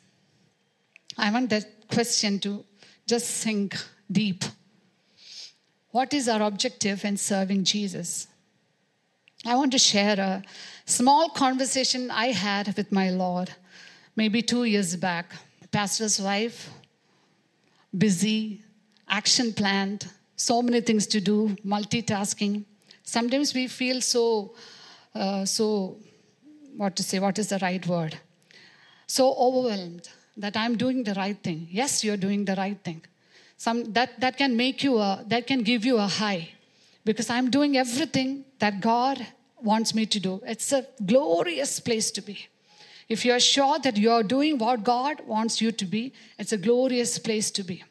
I 1.17 1.31
want 1.31 1.49
that 1.51 1.87
question 1.87 2.39
to 2.39 2.65
just 3.05 3.27
sink 3.27 3.75
deep. 4.11 4.43
What 5.91 6.13
is 6.13 6.27
our 6.27 6.41
objective 6.41 7.03
in 7.05 7.17
serving 7.17 7.63
Jesus? 7.63 8.27
I 9.45 9.55
want 9.55 9.71
to 9.71 9.79
share 9.79 10.19
a 10.19 10.43
small 10.85 11.29
conversation 11.29 12.11
I 12.11 12.27
had 12.27 12.75
with 12.75 12.91
my 12.91 13.09
Lord 13.09 13.51
maybe 14.19 14.41
two 14.41 14.65
years 14.65 14.95
back. 14.97 15.33
Pastor's 15.71 16.19
wife, 16.19 16.69
busy, 17.97 18.61
action 19.07 19.53
planned, 19.53 20.07
so 20.35 20.61
many 20.61 20.81
things 20.81 21.07
to 21.07 21.21
do, 21.21 21.55
multitasking. 21.65 22.65
Sometimes 23.03 23.53
we 23.53 23.67
feel 23.67 24.01
so, 24.01 24.55
uh, 25.13 25.45
so, 25.45 25.97
what 26.77 26.95
to 26.95 27.03
say, 27.03 27.19
what 27.19 27.37
is 27.39 27.49
the 27.49 27.59
right 27.59 27.85
word? 27.85 28.17
So 29.07 29.33
overwhelmed 29.33 30.07
that 30.37 30.55
I'm 30.55 30.77
doing 30.77 31.03
the 31.03 31.13
right 31.15 31.37
thing. 31.41 31.67
Yes, 31.71 32.03
you're 32.03 32.17
doing 32.17 32.45
the 32.45 32.55
right 32.55 32.77
thing. 32.83 33.01
Some, 33.57 33.91
that, 33.93 34.19
that 34.21 34.37
can 34.37 34.55
make 34.55 34.83
you 34.83 34.97
a, 34.97 35.23
that 35.27 35.47
can 35.47 35.63
give 35.63 35.83
you 35.83 35.97
a 35.97 36.07
high 36.07 36.49
because 37.03 37.29
I'm 37.29 37.49
doing 37.49 37.75
everything 37.75 38.45
that 38.59 38.79
God 38.81 39.25
wants 39.61 39.95
me 39.95 40.05
to 40.05 40.19
do. 40.19 40.41
It's 40.45 40.71
a 40.71 40.85
glorious 41.05 41.79
place 41.79 42.11
to 42.11 42.21
be. 42.21 42.47
If 43.09 43.25
you're 43.25 43.39
sure 43.39 43.79
that 43.79 43.97
you're 43.97 44.23
doing 44.23 44.59
what 44.59 44.83
God 44.83 45.21
wants 45.25 45.59
you 45.59 45.71
to 45.71 45.85
be, 45.85 46.13
it's 46.37 46.51
a 46.51 46.57
glorious 46.57 47.17
place 47.17 47.49
to 47.51 47.63
be. 47.63 47.83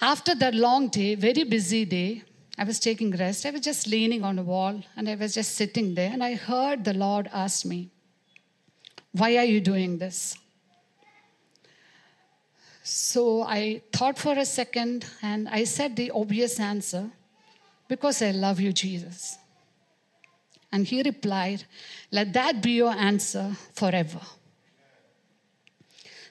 After 0.00 0.34
that 0.34 0.54
long 0.54 0.88
day, 0.88 1.14
very 1.14 1.44
busy 1.44 1.84
day, 1.84 2.22
I 2.58 2.64
was 2.64 2.78
taking 2.78 3.10
rest. 3.12 3.46
I 3.46 3.50
was 3.50 3.62
just 3.62 3.86
leaning 3.86 4.24
on 4.24 4.38
a 4.38 4.42
wall 4.42 4.82
and 4.96 5.08
I 5.08 5.14
was 5.14 5.34
just 5.34 5.54
sitting 5.54 5.94
there 5.94 6.10
and 6.12 6.22
I 6.22 6.34
heard 6.34 6.84
the 6.84 6.94
Lord 6.94 7.28
ask 7.32 7.64
me, 7.64 7.90
Why 9.12 9.36
are 9.36 9.44
you 9.44 9.60
doing 9.60 9.98
this? 9.98 10.36
So 12.82 13.42
I 13.42 13.82
thought 13.92 14.18
for 14.18 14.32
a 14.32 14.44
second 14.44 15.06
and 15.22 15.48
I 15.48 15.64
said 15.64 15.96
the 15.96 16.10
obvious 16.10 16.58
answer 16.58 17.10
because 17.88 18.20
I 18.22 18.32
love 18.32 18.60
you, 18.60 18.72
Jesus. 18.72 19.38
And 20.72 20.86
he 20.86 21.02
replied, 21.02 21.64
Let 22.10 22.32
that 22.32 22.62
be 22.62 22.72
your 22.72 22.92
answer 22.92 23.56
forever. 23.74 24.20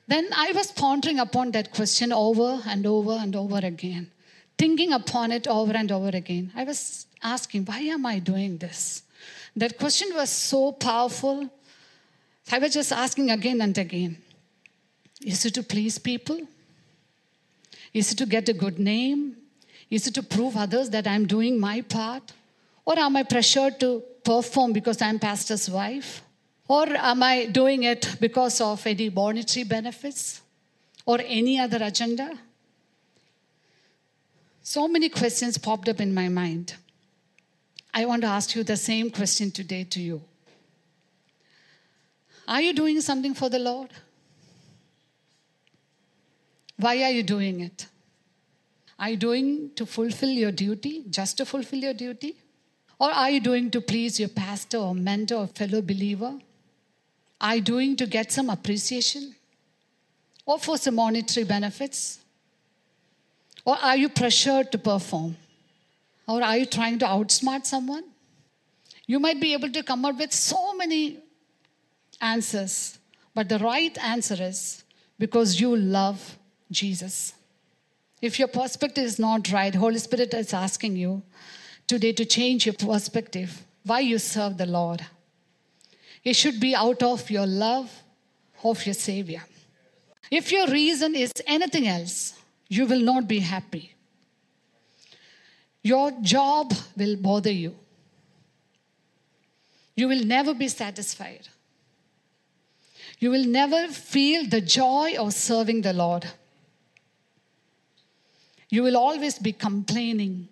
Then 0.07 0.27
I 0.35 0.51
was 0.51 0.71
pondering 0.71 1.19
upon 1.19 1.51
that 1.51 1.71
question 1.71 2.11
over 2.11 2.61
and 2.67 2.85
over 2.85 3.11
and 3.13 3.35
over 3.35 3.59
again, 3.59 4.11
thinking 4.61 4.93
upon 4.93 5.31
it 5.31 5.47
over 5.47 5.73
and 5.73 5.91
over 5.91 6.09
again. 6.15 6.51
I 6.55 6.63
was 6.63 7.07
asking, 7.23 7.65
Why 7.65 7.79
am 7.95 8.05
I 8.05 8.19
doing 8.19 8.57
this? 8.57 9.01
That 9.55 9.79
question 9.79 10.09
was 10.13 10.29
so 10.29 10.71
powerful. 10.71 11.49
I 12.51 12.59
was 12.59 12.73
just 12.73 12.91
asking 12.91 13.31
again 13.31 13.59
and 13.61 13.75
again 13.75 14.17
Is 15.25 15.45
it 15.45 15.55
to 15.55 15.63
please 15.63 15.97
people? 15.97 16.39
Is 17.91 18.11
it 18.11 18.19
to 18.19 18.27
get 18.27 18.49
a 18.49 18.53
good 18.53 18.77
name? 18.77 19.35
Is 19.89 20.05
it 20.05 20.13
to 20.19 20.23
prove 20.23 20.55
others 20.55 20.91
that 20.91 21.07
I'm 21.07 21.25
doing 21.25 21.59
my 21.59 21.81
part? 21.81 22.31
Or 22.85 22.99
am 22.99 23.17
I 23.17 23.23
pressured 23.23 23.79
to 23.79 24.03
perform 24.23 24.73
because 24.73 25.01
I'm 25.01 25.17
pastor's 25.17 25.69
wife? 25.71 26.21
Or 26.67 26.85
am 26.87 27.23
I 27.23 27.47
doing 27.47 27.83
it 27.83 28.15
because 28.21 28.61
of 28.61 28.85
any 28.85 29.09
monetary 29.09 29.63
benefits 29.63 30.41
or 31.05 31.19
any 31.25 31.59
other 31.59 31.79
agenda? 31.81 32.31
So 34.63 34.87
many 34.87 35.09
questions 35.09 35.57
popped 35.57 35.89
up 35.89 35.99
in 35.99 36.13
my 36.13 36.29
mind. 36.29 36.75
I 37.93 38.05
want 38.05 38.21
to 38.21 38.27
ask 38.27 38.55
you 38.55 38.63
the 38.63 38.77
same 38.77 39.09
question 39.09 39.51
today 39.51 39.83
to 39.85 39.99
you. 39.99 40.21
Are 42.47 42.61
you 42.61 42.73
doing 42.73 43.01
something 43.01 43.33
for 43.33 43.49
the 43.49 43.59
Lord? 43.59 43.89
Why 46.77 47.03
are 47.03 47.11
you 47.11 47.23
doing 47.23 47.61
it? 47.61 47.87
Are 48.99 49.09
you 49.09 49.17
doing 49.17 49.71
to 49.75 49.85
fulfill 49.85 50.29
your 50.29 50.51
duty, 50.51 51.05
just 51.09 51.37
to 51.37 51.45
fulfill 51.45 51.79
your 51.79 51.93
duty? 51.93 52.35
Or 52.99 53.09
are 53.09 53.31
you 53.31 53.39
doing 53.39 53.71
to 53.71 53.81
please 53.81 54.19
your 54.19 54.29
pastor 54.29 54.77
or 54.77 54.93
mentor 54.93 55.37
or 55.37 55.47
fellow 55.47 55.81
believer? 55.81 56.39
Are 57.41 57.55
you 57.55 57.61
doing 57.61 57.95
to 57.95 58.05
get 58.05 58.31
some 58.31 58.49
appreciation? 58.49 59.35
Or 60.45 60.59
for 60.59 60.77
some 60.77 60.95
monetary 60.95 61.45
benefits? 61.45 62.20
Or 63.65 63.77
are 63.81 63.97
you 63.97 64.09
pressured 64.09 64.71
to 64.71 64.77
perform? 64.77 65.37
Or 66.27 66.41
are 66.41 66.57
you 66.57 66.65
trying 66.65 66.99
to 66.99 67.05
outsmart 67.05 67.65
someone? 67.65 68.03
You 69.05 69.19
might 69.19 69.41
be 69.41 69.53
able 69.53 69.69
to 69.71 69.83
come 69.83 70.05
up 70.05 70.17
with 70.17 70.31
so 70.31 70.73
many 70.73 71.19
answers, 72.21 72.99
but 73.33 73.49
the 73.49 73.59
right 73.59 73.97
answer 73.97 74.37
is 74.39 74.83
because 75.19 75.59
you 75.59 75.75
love 75.75 76.37
Jesus. 76.71 77.33
If 78.21 78.39
your 78.39 78.47
perspective 78.47 79.03
is 79.03 79.19
not 79.19 79.51
right, 79.51 79.73
Holy 79.73 79.97
Spirit 79.97 80.33
is 80.33 80.53
asking 80.53 80.95
you 80.95 81.23
today 81.87 82.13
to 82.13 82.25
change 82.25 82.65
your 82.65 82.75
perspective. 82.75 83.65
Why 83.83 83.99
you 84.01 84.19
serve 84.19 84.57
the 84.57 84.65
Lord? 84.65 85.05
It 86.23 86.35
should 86.35 86.59
be 86.59 86.75
out 86.75 87.01
of 87.01 87.29
your 87.29 87.47
love 87.47 87.91
of 88.63 88.85
your 88.85 88.93
Savior. 88.93 89.43
If 90.29 90.51
your 90.51 90.67
reason 90.67 91.15
is 91.15 91.33
anything 91.47 91.87
else, 91.87 92.40
you 92.71 92.85
will 92.85 93.01
not 93.01 93.27
be 93.27 93.39
happy. 93.39 93.93
Your 95.83 96.11
job 96.21 96.73
will 96.95 97.17
bother 97.17 97.51
you. 97.51 97.75
You 99.93 100.07
will 100.07 100.23
never 100.23 100.53
be 100.53 100.69
satisfied. 100.69 101.49
You 103.19 103.29
will 103.29 103.43
never 103.45 103.89
feel 103.89 104.47
the 104.47 104.61
joy 104.61 105.15
of 105.19 105.33
serving 105.33 105.81
the 105.81 105.91
Lord. 105.91 106.25
You 108.69 108.83
will 108.83 108.95
always 108.95 109.37
be 109.37 109.51
complaining 109.51 110.47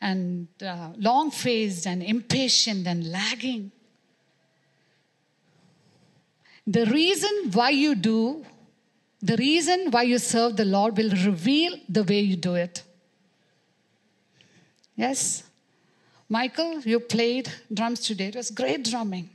and 0.00 0.46
uh, 0.64 0.90
long 0.96 1.32
faced 1.32 1.88
and 1.88 2.04
impatient 2.04 2.86
and 2.86 3.10
lagging. 3.10 3.72
The 6.68 6.86
reason 6.86 7.50
why 7.52 7.70
you 7.70 7.96
do, 7.96 8.46
the 9.20 9.36
reason 9.36 9.90
why 9.90 10.02
you 10.02 10.18
serve 10.18 10.56
the 10.56 10.64
Lord 10.64 10.96
will 10.96 11.10
reveal 11.10 11.74
the 11.88 12.04
way 12.04 12.20
you 12.20 12.36
do 12.36 12.54
it. 12.54 12.82
Yes? 14.94 15.44
Michael, 16.28 16.80
you 16.80 17.00
played 17.00 17.50
drums 17.72 18.00
today. 18.00 18.28
It 18.28 18.36
was 18.36 18.50
great 18.50 18.84
drumming. 18.84 19.30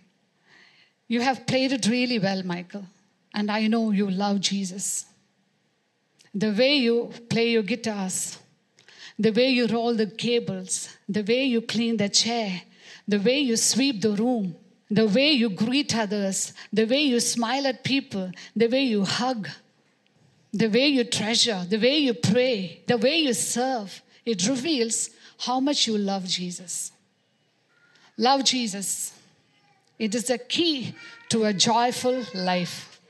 You 1.08 1.22
have 1.22 1.46
played 1.46 1.72
it 1.74 1.88
really 1.88 2.20
well, 2.20 2.44
Michael. 2.44 2.86
And 3.34 3.52
I 3.52 3.68
know 3.68 3.92
you 3.92 4.10
love 4.10 4.40
Jesus. 4.40 5.06
The 6.34 6.52
way 6.52 6.76
you 6.76 7.12
play 7.30 7.50
your 7.50 7.64
guitars, 7.64 8.40
the 9.20 9.32
way 9.32 9.50
you 9.50 9.68
roll 9.68 9.96
the 9.96 10.08
cables, 10.08 10.90
the 11.10 11.24
way 11.24 11.44
you 11.44 11.62
clean 11.62 11.98
the 11.98 12.10
chair, 12.10 12.62
the 13.08 13.20
way 13.20 13.40
you 13.40 13.58
sweep 13.58 14.02
the 14.02 14.14
room, 14.14 14.56
the 14.90 15.08
way 15.08 15.32
you 15.32 15.50
greet 15.50 15.96
others, 15.96 16.54
the 16.72 16.86
way 16.86 17.02
you 17.02 17.20
smile 17.20 17.68
at 17.68 17.84
people, 17.84 18.32
the 18.56 18.68
way 18.68 18.84
you 18.84 19.04
hug, 19.04 19.50
the 20.54 20.68
way 20.68 20.88
you 20.88 21.04
treasure, 21.04 21.66
the 21.68 21.78
way 21.78 21.98
you 21.98 22.14
pray, 22.14 22.82
the 22.88 22.98
way 22.98 23.18
you 23.18 23.34
serve, 23.34 24.02
it 24.26 24.48
reveals 24.48 25.10
how 25.40 25.60
much 25.60 25.88
you 25.88 25.98
love 25.98 26.26
Jesus. 26.26 26.92
Love 28.18 28.44
Jesus. 28.44 29.14
It 29.98 30.14
is 30.14 30.26
the 30.26 30.38
key 30.38 30.94
to 31.30 31.46
a 31.46 31.54
joyful 31.54 32.24
life. 32.36 33.02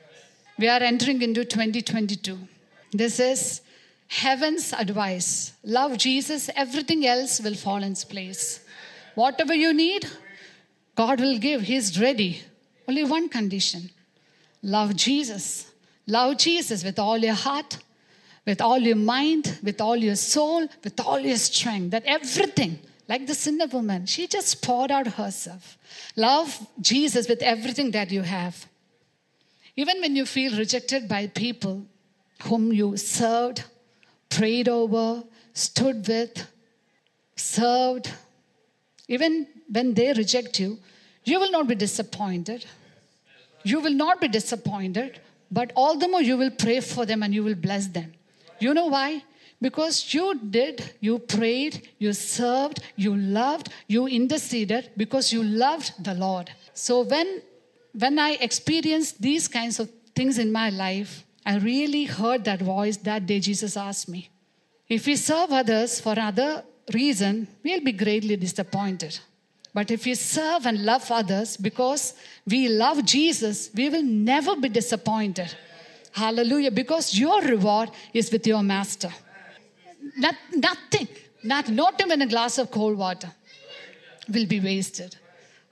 We 0.57 0.69
are 0.69 0.81
entering 0.81 1.21
into 1.21 1.43
2022. 1.43 2.37
This 2.91 3.19
is 3.19 3.61
heaven's 4.07 4.71
advice. 4.71 5.53
Love 5.63 5.97
Jesus, 5.97 6.49
everything 6.55 7.05
else 7.05 7.41
will 7.41 7.55
fall 7.55 7.83
in 7.83 7.95
place. 7.95 8.63
Whatever 9.15 9.53
you 9.53 9.73
need, 9.73 10.07
God 10.95 11.19
will 11.19 11.37
give. 11.39 11.61
He's 11.63 11.99
ready. 11.99 12.41
Only 12.87 13.03
one 13.03 13.27
condition 13.27 13.89
love 14.61 14.95
Jesus. 14.95 15.72
Love 16.07 16.37
Jesus 16.37 16.83
with 16.83 16.99
all 16.99 17.17
your 17.17 17.33
heart, 17.33 17.77
with 18.45 18.61
all 18.61 18.79
your 18.79 18.95
mind, 18.95 19.57
with 19.63 19.79
all 19.79 19.95
your 19.95 20.15
soul, 20.15 20.67
with 20.83 20.99
all 20.99 21.19
your 21.19 21.37
strength. 21.37 21.91
That 21.91 22.03
everything, 22.05 22.79
like 23.07 23.27
the 23.27 23.33
sinner 23.33 23.67
woman, 23.67 24.05
she 24.05 24.27
just 24.27 24.61
poured 24.61 24.91
out 24.91 25.07
herself. 25.07 25.77
Love 26.15 26.67
Jesus 26.81 27.29
with 27.29 27.41
everything 27.41 27.91
that 27.91 28.11
you 28.11 28.21
have. 28.21 28.67
Even 29.75 30.01
when 30.01 30.15
you 30.15 30.25
feel 30.25 30.57
rejected 30.57 31.07
by 31.07 31.27
people 31.27 31.85
whom 32.43 32.73
you 32.73 32.97
served, 32.97 33.63
prayed 34.29 34.67
over, 34.67 35.23
stood 35.53 36.07
with, 36.07 36.47
served, 37.35 38.11
even 39.07 39.47
when 39.69 39.93
they 39.93 40.13
reject 40.13 40.59
you, 40.59 40.79
you 41.23 41.39
will 41.39 41.51
not 41.51 41.67
be 41.67 41.75
disappointed. 41.75 42.65
You 43.63 43.79
will 43.79 43.93
not 43.93 44.19
be 44.19 44.27
disappointed, 44.27 45.19
but 45.53 45.71
all 45.75 45.97
the 45.97 46.07
more 46.07 46.21
you 46.21 46.37
will 46.37 46.51
pray 46.51 46.79
for 46.79 47.05
them 47.05 47.23
and 47.23 47.33
you 47.33 47.43
will 47.43 47.55
bless 47.55 47.87
them. 47.87 48.13
You 48.59 48.73
know 48.73 48.87
why? 48.87 49.23
Because 49.61 50.13
you 50.13 50.39
did, 50.39 50.95
you 50.99 51.19
prayed, 51.19 51.87
you 51.99 52.11
served, 52.11 52.81
you 52.95 53.15
loved, 53.15 53.69
you 53.87 54.07
interceded 54.07 54.91
because 54.97 55.31
you 55.31 55.43
loved 55.43 56.03
the 56.03 56.15
Lord. 56.15 56.51
So 56.73 57.01
when 57.03 57.41
when 57.93 58.17
I 58.17 58.31
experienced 58.41 59.21
these 59.21 59.47
kinds 59.47 59.79
of 59.79 59.89
things 60.15 60.39
in 60.39 60.51
my 60.51 60.69
life, 60.71 61.23
I 61.45 61.57
really 61.57 62.05
heard 62.05 62.43
that 62.45 62.61
voice 62.61 62.97
that 62.97 63.27
day 63.27 63.39
Jesus 63.39 63.77
asked 63.77 64.09
me. 64.09 64.29
If 64.89 65.05
we 65.05 65.15
serve 65.15 65.51
others 65.51 65.99
for 65.99 66.19
other 66.19 66.63
reason, 66.93 67.47
we'll 67.63 67.83
be 67.83 67.91
greatly 67.91 68.35
disappointed. 68.35 69.19
But 69.73 69.89
if 69.89 70.05
we 70.05 70.13
serve 70.13 70.67
and 70.67 70.85
love 70.85 71.09
others 71.09 71.57
because 71.57 72.13
we 72.47 72.69
love 72.69 73.03
Jesus, 73.05 73.71
we 73.73 73.89
will 73.89 74.03
never 74.03 74.55
be 74.55 74.69
disappointed. 74.69 75.55
Hallelujah. 76.11 76.69
Because 76.69 77.17
your 77.17 77.41
reward 77.41 77.89
is 78.13 78.31
with 78.31 78.45
your 78.45 78.61
master. 78.61 79.11
Not, 80.15 80.35
nothing, 80.53 81.07
not, 81.43 81.69
not 81.69 81.99
even 82.01 82.21
a 82.21 82.27
glass 82.27 82.59
of 82.59 82.69
cold 82.69 82.97
water 82.97 83.31
will 84.31 84.45
be 84.45 84.59
wasted. 84.59 85.15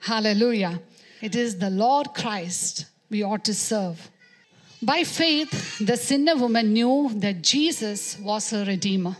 Hallelujah. 0.00 0.80
It 1.20 1.36
is 1.36 1.58
the 1.58 1.70
Lord 1.70 2.12
Christ 2.12 2.86
we 3.08 3.22
ought 3.22 3.44
to 3.44 3.54
serve. 3.54 4.10
By 4.82 5.04
faith, 5.04 5.78
the 5.78 5.96
sinner 5.96 6.34
woman 6.34 6.72
knew 6.72 7.10
that 7.14 7.42
Jesus 7.42 8.18
was 8.18 8.50
her 8.50 8.64
redeemer. 8.64 9.16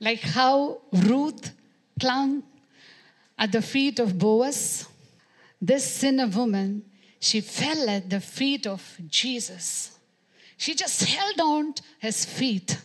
Like 0.00 0.20
how 0.20 0.82
Ruth 0.92 1.52
clung 1.98 2.42
at 3.38 3.52
the 3.52 3.62
feet 3.62 3.98
of 3.98 4.18
Boaz, 4.18 4.88
this 5.60 5.90
sinner 5.90 6.26
woman, 6.26 6.84
she 7.20 7.40
fell 7.40 7.88
at 7.88 8.08
the 8.10 8.20
feet 8.20 8.66
of 8.66 8.98
Jesus. 9.08 9.98
She 10.56 10.74
just 10.74 11.04
held 11.04 11.40
on 11.40 11.74
his 11.98 12.24
feet. 12.24 12.78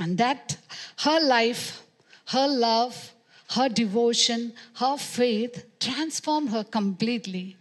And 0.00 0.18
that 0.18 0.56
her 0.98 1.20
life, 1.20 1.82
her 2.26 2.48
love, 2.48 3.12
her 3.50 3.68
devotion, 3.68 4.54
her 4.74 4.96
faith 4.96 5.66
transformed 5.78 6.50
her 6.50 6.64
completely 6.64 7.56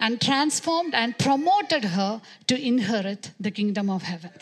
and 0.00 0.20
transformed 0.20 0.94
and 0.94 1.18
promoted 1.18 1.84
her 1.84 2.20
to 2.46 2.60
inherit 2.60 3.30
the 3.40 3.50
kingdom 3.50 3.88
of 3.88 4.02
heaven. 4.02 4.32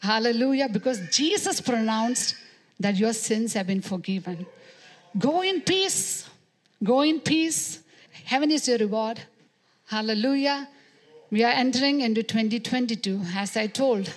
Hallelujah, 0.00 0.68
because 0.68 1.00
Jesus 1.10 1.60
pronounced 1.60 2.34
that 2.80 2.96
your 2.96 3.12
sins 3.12 3.52
have 3.52 3.66
been 3.66 3.82
forgiven. 3.82 4.46
Go 5.18 5.42
in 5.42 5.60
peace. 5.60 6.28
Go 6.82 7.02
in 7.02 7.20
peace. 7.20 7.80
Heaven 8.24 8.50
is 8.50 8.68
your 8.68 8.78
reward. 8.78 9.20
Hallelujah. 9.86 10.68
We 11.30 11.44
are 11.44 11.52
entering 11.52 12.00
into 12.00 12.22
2022. 12.22 13.20
As 13.34 13.56
I 13.56 13.66
told, 13.66 14.12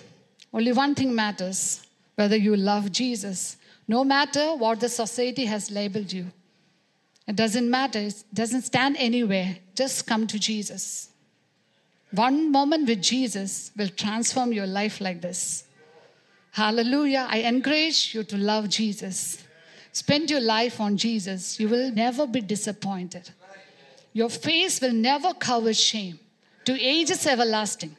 only 0.54 0.72
one 0.72 0.96
thing 0.96 1.14
matters 1.14 1.86
whether 2.16 2.36
you 2.36 2.56
love 2.56 2.92
Jesus, 2.92 3.58
no 3.88 4.04
matter 4.04 4.56
what 4.56 4.80
the 4.80 4.90
society 4.90 5.46
has 5.46 5.72
labeled 5.72 6.14
you. 6.14 6.28
It 7.28 7.36
doesn't 7.36 7.70
matter, 7.70 8.00
it 8.00 8.24
doesn't 8.34 8.64
stand 8.64 8.98
anywhere. 9.00 9.58
Just 9.76 10.06
come 10.06 10.28
to 10.28 10.38
Jesus. 10.38 11.10
One 12.12 12.52
moment 12.52 12.88
with 12.88 13.02
Jesus 13.02 13.72
will 13.76 13.90
transform 13.90 14.54
your 14.54 14.68
life 14.68 15.02
like 15.02 15.22
this. 15.22 15.64
Hallelujah. 16.52 17.26
I 17.28 17.38
encourage 17.38 18.14
you 18.14 18.24
to 18.26 18.38
love 18.38 18.70
Jesus. 18.70 19.43
Spend 19.94 20.30
your 20.30 20.42
life 20.42 20.82
on 20.82 20.98
Jesus. 20.98 21.60
You 21.60 21.70
will 21.70 21.92
never 21.92 22.28
be 22.28 22.42
disappointed. 22.42 23.30
Your 24.12 24.30
face 24.30 24.82
will 24.82 24.94
never 24.94 25.34
cover 25.34 25.74
shame. 25.74 26.20
To 26.66 26.80
ages 26.80 27.26
everlasting. 27.26 27.96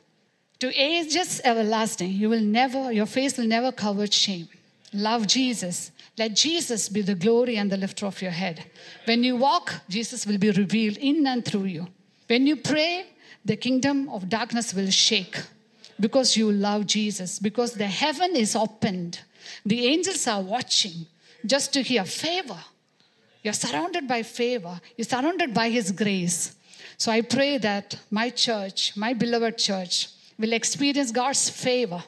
To 0.58 0.72
ages 0.74 1.40
everlasting, 1.44 2.10
you 2.10 2.30
will 2.30 2.40
never, 2.40 2.90
your 2.92 3.06
face 3.06 3.36
will 3.36 3.46
never 3.46 3.70
cover 3.72 4.06
shame. 4.06 4.48
Love 4.92 5.26
Jesus. 5.26 5.90
Let 6.16 6.34
Jesus 6.34 6.88
be 6.88 7.02
the 7.02 7.14
glory 7.14 7.56
and 7.56 7.70
the 7.70 7.76
lifter 7.76 8.06
of 8.06 8.22
your 8.22 8.30
head. 8.30 8.64
When 9.04 9.24
you 9.24 9.36
walk, 9.36 9.74
Jesus 9.88 10.26
will 10.26 10.38
be 10.38 10.50
revealed 10.50 10.96
in 10.98 11.26
and 11.26 11.44
through 11.44 11.64
you. 11.64 11.88
When 12.28 12.46
you 12.46 12.56
pray, 12.56 13.06
the 13.44 13.56
kingdom 13.56 14.08
of 14.08 14.28
darkness 14.28 14.72
will 14.72 14.90
shake 14.90 15.36
because 16.00 16.36
you 16.36 16.50
love 16.50 16.86
Jesus, 16.86 17.38
because 17.38 17.74
the 17.74 17.86
heaven 17.86 18.34
is 18.34 18.56
opened. 18.56 19.20
The 19.66 19.86
angels 19.86 20.26
are 20.26 20.40
watching 20.40 21.06
just 21.44 21.72
to 21.72 21.82
hear 21.82 22.04
favor. 22.04 22.58
You're 23.42 23.52
surrounded 23.52 24.08
by 24.08 24.22
favor, 24.22 24.80
you're 24.96 25.04
surrounded 25.04 25.52
by 25.52 25.70
His 25.70 25.92
grace. 25.92 26.54
So 26.96 27.12
I 27.12 27.20
pray 27.20 27.58
that 27.58 27.98
my 28.10 28.30
church, 28.30 28.96
my 28.96 29.12
beloved 29.12 29.58
church, 29.58 30.08
will 30.38 30.52
experience 30.52 31.10
God's 31.10 31.48
favor, 31.50 32.02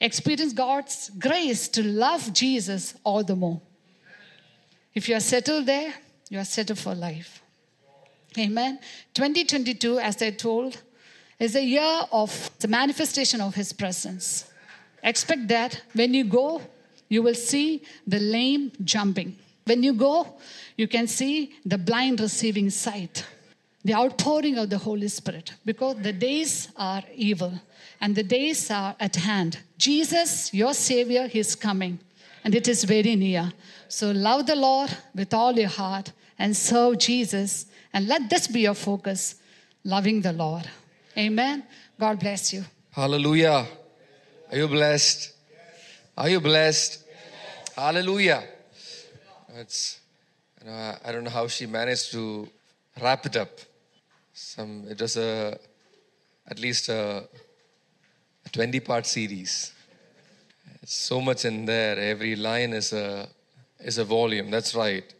experience 0.00 0.52
God's 0.52 1.10
grace 1.18 1.68
to 1.68 1.82
love 1.82 2.32
Jesus 2.32 2.94
all 3.04 3.24
the 3.24 3.36
more. 3.36 3.60
If 4.94 5.08
you 5.08 5.16
are 5.16 5.20
settled 5.20 5.66
there, 5.66 5.94
you 6.28 6.38
are 6.38 6.44
settled 6.44 6.78
for 6.78 6.94
life. 6.94 7.42
Amen. 8.38 8.78
2022, 9.14 9.98
as 9.98 10.20
I 10.22 10.30
told, 10.30 10.80
is 11.38 11.56
a 11.56 11.64
year 11.64 12.02
of 12.12 12.50
the 12.60 12.68
manifestation 12.68 13.40
of 13.40 13.54
His 13.54 13.72
presence. 13.72 14.50
Expect 15.02 15.48
that 15.48 15.82
when 15.94 16.12
you 16.12 16.24
go, 16.24 16.62
you 17.10 17.22
will 17.22 17.34
see 17.34 17.82
the 18.06 18.20
lame 18.20 18.72
jumping. 18.82 19.36
When 19.66 19.82
you 19.82 19.92
go, 19.92 20.38
you 20.76 20.88
can 20.88 21.06
see 21.06 21.54
the 21.66 21.76
blind 21.76 22.20
receiving 22.20 22.70
sight, 22.70 23.26
the 23.84 23.94
outpouring 23.94 24.56
of 24.56 24.70
the 24.70 24.78
Holy 24.78 25.08
Spirit, 25.08 25.52
because 25.64 25.96
the 25.96 26.12
days 26.12 26.68
are 26.76 27.02
evil 27.14 27.52
and 28.00 28.14
the 28.14 28.22
days 28.22 28.70
are 28.70 28.94
at 28.98 29.16
hand. 29.16 29.58
Jesus, 29.76 30.54
your 30.54 30.72
Savior, 30.72 31.28
is 31.34 31.54
coming 31.54 31.98
and 32.44 32.54
it 32.54 32.68
is 32.68 32.84
very 32.84 33.16
near. 33.16 33.52
So 33.88 34.12
love 34.12 34.46
the 34.46 34.56
Lord 34.56 34.96
with 35.14 35.34
all 35.34 35.52
your 35.52 35.68
heart 35.68 36.12
and 36.38 36.56
serve 36.56 36.98
Jesus. 36.98 37.66
And 37.92 38.06
let 38.06 38.30
this 38.30 38.46
be 38.46 38.60
your 38.60 38.74
focus 38.74 39.34
loving 39.84 40.20
the 40.20 40.32
Lord. 40.32 40.70
Amen. 41.18 41.64
God 41.98 42.20
bless 42.20 42.52
you. 42.52 42.64
Hallelujah. 42.92 43.66
Are 44.50 44.56
you 44.56 44.68
blessed? 44.68 45.39
Are 46.20 46.28
you 46.28 46.38
blessed? 46.38 47.02
Hallelujah. 47.74 48.44
It's, 49.54 50.00
you 50.60 50.66
know, 50.66 50.94
I 51.02 51.12
don't 51.12 51.24
know 51.24 51.30
how 51.30 51.46
she 51.48 51.64
managed 51.64 52.12
to 52.12 52.46
wrap 53.00 53.24
it 53.24 53.36
up. 53.36 53.48
Some, 54.34 54.84
it 54.90 55.00
was 55.00 55.16
a, 55.16 55.58
at 56.46 56.58
least 56.58 56.90
a, 56.90 57.26
a 58.44 58.48
20 58.52 58.80
part 58.80 59.06
series. 59.06 59.72
so 60.84 61.22
much 61.22 61.46
in 61.46 61.64
there. 61.64 61.98
Every 61.98 62.36
line 62.36 62.74
is 62.74 62.92
a, 62.92 63.26
is 63.78 63.96
a 63.96 64.04
volume. 64.04 64.50
That's 64.50 64.74
right. 64.74 65.14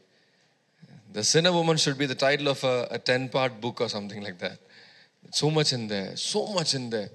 The 1.15 1.25
Sinner 1.25 1.53
Woman 1.53 1.79
should 1.79 1.97
be 1.97 2.05
the 2.05 2.15
title 2.15 2.49
of 2.49 2.63
a, 2.63 2.89
a 2.91 2.99
10 2.99 3.31
part 3.31 3.59
book 3.59 3.81
or 3.81 3.89
something 3.89 4.23
like 4.23 4.39
that. 4.41 4.59
So 5.31 5.51
much 5.51 5.73
in 5.73 5.89
there. 5.89 6.15
So 6.17 6.49
much 6.49 6.75
in 6.75 6.91
there. 6.91 7.09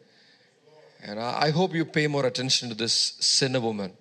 And 1.07 1.19
I, 1.19 1.51
hope 1.51 1.75
you 1.75 1.85
pay 1.85 2.07
more 2.07 2.25
attention 2.25 2.67
to 2.69 2.75
this 2.75 2.93
sinner 3.19 3.59
woman. 3.59 3.93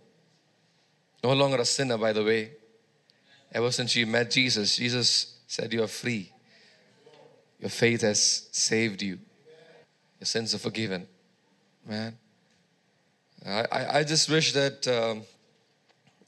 No 1.22 1.34
longer 1.34 1.58
a 1.58 1.64
sinner, 1.66 1.98
by 1.98 2.14
the 2.14 2.24
way. 2.24 2.52
Ever 3.52 3.70
since 3.70 3.90
she 3.90 4.06
met 4.06 4.30
Jesus, 4.30 4.76
Jesus 4.76 5.38
said, 5.46 5.70
You 5.70 5.82
are 5.82 5.88
free. 5.88 6.32
Your 7.60 7.68
faith 7.68 8.00
has 8.00 8.48
saved 8.52 9.02
you. 9.02 9.18
Your 10.18 10.24
sins 10.24 10.54
are 10.54 10.58
forgiven. 10.58 11.06
Man. 11.86 12.16
I, 13.46 13.66
I, 13.70 13.98
I 13.98 14.04
just 14.04 14.30
wish 14.30 14.54
that 14.54 14.88
um, 14.88 15.24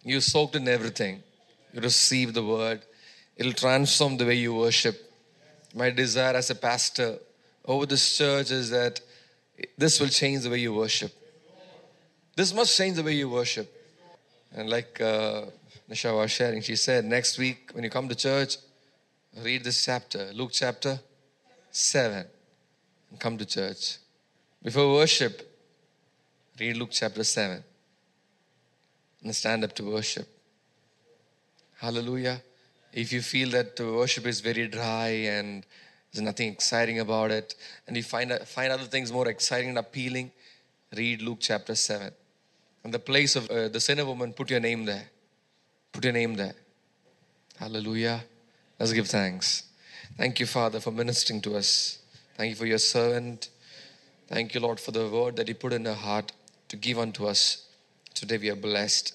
you 0.03 0.21
soaked 0.21 0.57
in 0.57 0.69
everything. 0.69 1.23
You 1.73 1.81
received 1.81 2.35
the 2.35 2.45
word. 2.45 2.83
It'll 3.35 3.55
transform 3.55 4.19
the 4.19 4.27
way 4.27 4.35
you 4.35 4.55
worship. 4.55 5.11
My 5.75 5.89
desire 5.89 6.35
as 6.35 6.51
a 6.51 6.55
pastor 6.55 7.17
over 7.65 7.87
this 7.87 8.19
church 8.19 8.51
is 8.51 8.69
that 8.71 9.01
this 9.77 10.01
will 10.01 10.09
change 10.09 10.43
the 10.43 10.51
way 10.51 10.59
you 10.59 10.75
worship. 10.75 11.13
This 12.35 12.53
must 12.53 12.77
change 12.77 12.97
the 12.97 13.03
way 13.03 13.15
you 13.15 13.29
worship. 13.31 13.73
And 14.55 14.69
like 14.69 15.01
uh, 15.01 15.47
Nisha 15.91 16.15
was 16.15 16.31
sharing, 16.31 16.63
she 16.63 16.77
said, 16.77 17.05
next 17.05 17.39
week 17.39 17.71
when 17.73 17.85
you 17.85 17.91
come 17.91 18.09
to 18.09 18.15
church, 18.15 18.57
read 19.43 19.65
this 19.65 19.85
chapter, 19.85 20.31
Luke 20.33 20.51
chapter 20.53 21.01
7, 21.71 22.25
and 23.11 23.21
come 23.21 23.39
to 23.39 23.45
church. 23.45 23.99
Before 24.63 24.93
worship, 24.93 25.51
read 26.59 26.77
Luke 26.77 26.91
chapter 26.93 27.25
7 27.25 27.63
and 29.23 29.35
stand 29.35 29.65
up 29.65 29.75
to 29.75 29.85
worship. 29.85 30.29
Hallelujah. 31.79 32.43
If 32.93 33.13
you 33.13 33.21
feel 33.21 33.51
that 33.51 33.79
worship 33.79 34.27
is 34.27 34.41
very 34.41 34.69
dry 34.69 35.09
and 35.09 35.67
there's 36.17 36.25
nothing 36.25 36.51
exciting 36.51 36.99
about 37.01 37.31
it, 37.31 37.55
and 37.87 37.95
you 37.95 38.03
find, 38.03 38.33
find 38.47 38.73
other 38.73 38.85
things 38.85 39.13
more 39.13 39.29
exciting 39.29 39.69
and 39.69 39.79
appealing, 39.79 40.31
read 40.97 41.21
Luke 41.21 41.39
chapter 41.41 41.75
7. 41.75 42.11
In 42.85 42.91
the 42.91 42.99
place 42.99 43.37
of 43.37 43.51
uh, 43.51 43.69
the 43.69 43.81
sinner 43.81 44.07
woman, 44.07 44.33
put 44.33 44.51
your 44.51 44.61
name 44.61 44.87
there. 44.87 45.11
Put 45.93 46.05
your 46.05 46.15
name 46.15 46.35
there. 46.35 46.55
Hallelujah. 47.59 48.25
Let's 48.79 48.95
give 48.95 49.09
thanks. 49.09 49.65
Thank 50.17 50.41
you, 50.41 50.47
Father, 50.47 50.81
for 50.81 50.91
ministering 50.91 51.43
to 51.43 51.57
us. 51.57 51.99
Thank 52.37 52.51
you 52.51 52.57
for 52.57 52.67
your 52.67 52.79
servant. 52.79 53.51
Thank 54.29 54.55
you, 54.55 54.61
Lord, 54.61 54.81
for 54.81 54.93
the 54.93 55.09
word 55.09 55.37
that 55.37 55.49
you 55.49 55.55
put 55.55 55.75
in 55.75 55.85
her 55.85 55.95
heart 55.95 56.33
to 56.69 56.77
give 56.77 56.99
unto 56.99 57.27
us. 57.27 57.67
Today 58.15 58.39
we 58.39 58.49
are 58.49 58.57
blessed 58.57 59.15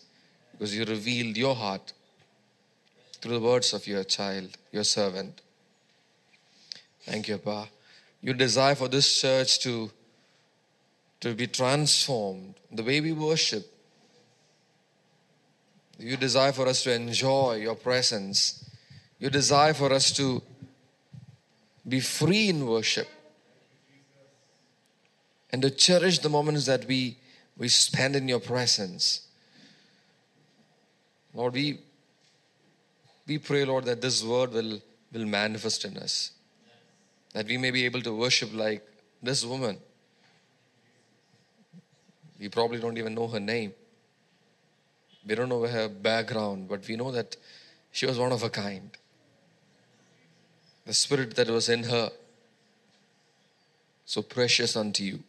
because 0.51 0.75
you 0.75 0.85
revealed 0.85 1.35
your 1.35 1.55
heart 1.55 1.93
through 3.13 3.39
the 3.39 3.39
words 3.39 3.73
of 3.73 3.87
your 3.87 4.03
child, 4.03 4.55
your 4.71 4.83
servant. 4.83 5.41
Thank 7.05 7.27
you, 7.27 7.37
Pa. 7.37 7.67
You 8.21 8.33
desire 8.33 8.75
for 8.75 8.87
this 8.87 9.19
church 9.19 9.59
to, 9.59 9.91
to 11.21 11.33
be 11.33 11.47
transformed, 11.47 12.55
the 12.71 12.83
way 12.83 13.01
we 13.01 13.11
worship. 13.11 13.65
You 15.97 16.17
desire 16.17 16.51
for 16.51 16.67
us 16.67 16.83
to 16.83 16.93
enjoy 16.93 17.55
your 17.55 17.75
presence. 17.75 18.69
You 19.19 19.29
desire 19.29 19.73
for 19.73 19.91
us 19.91 20.11
to 20.13 20.41
be 21.87 21.99
free 21.99 22.49
in 22.49 22.65
worship 22.65 23.07
and 25.51 25.61
to 25.63 25.69
cherish 25.69 26.19
the 26.19 26.29
moments 26.29 26.65
that 26.65 26.85
we, 26.85 27.17
we 27.57 27.67
spend 27.67 28.15
in 28.15 28.27
your 28.27 28.39
presence. 28.39 29.27
Lord, 31.33 31.53
we, 31.53 31.79
we 33.27 33.37
pray, 33.39 33.65
Lord, 33.65 33.85
that 33.85 34.01
this 34.01 34.23
word 34.23 34.53
will, 34.53 34.79
will 35.11 35.25
manifest 35.25 35.85
in 35.85 35.97
us 35.97 36.31
that 37.33 37.47
we 37.47 37.57
may 37.57 37.71
be 37.71 37.85
able 37.85 38.01
to 38.01 38.15
worship 38.15 38.53
like 38.53 38.85
this 39.21 39.45
woman. 39.45 39.77
We 42.39 42.49
probably 42.49 42.79
don't 42.79 42.97
even 42.97 43.13
know 43.13 43.27
her 43.27 43.39
name. 43.39 43.73
We 45.25 45.35
don't 45.35 45.49
know 45.49 45.65
her 45.65 45.87
background, 45.87 46.67
but 46.67 46.87
we 46.87 46.95
know 46.95 47.11
that 47.11 47.37
she 47.91 48.05
was 48.05 48.17
one 48.17 48.31
of 48.31 48.41
a 48.41 48.49
kind. 48.49 48.89
The 50.85 50.93
spirit 50.93 51.35
that 51.35 51.49
was 51.49 51.69
in 51.69 51.83
her, 51.83 52.09
so 54.05 54.21
precious 54.23 54.75
unto 54.75 55.03
you. 55.03 55.19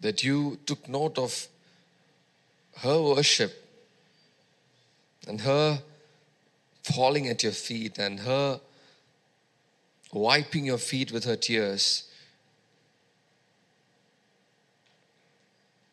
That 0.00 0.24
you 0.24 0.58
took 0.64 0.88
note 0.88 1.18
of 1.18 1.46
her 2.78 3.00
worship 3.00 3.52
and 5.28 5.42
her 5.42 5.82
falling 6.82 7.28
at 7.28 7.42
your 7.42 7.52
feet 7.52 7.98
and 7.98 8.20
her 8.20 8.60
wiping 10.12 10.66
your 10.66 10.78
feet 10.78 11.10
with 11.10 11.24
her 11.24 11.36
tears 11.36 12.04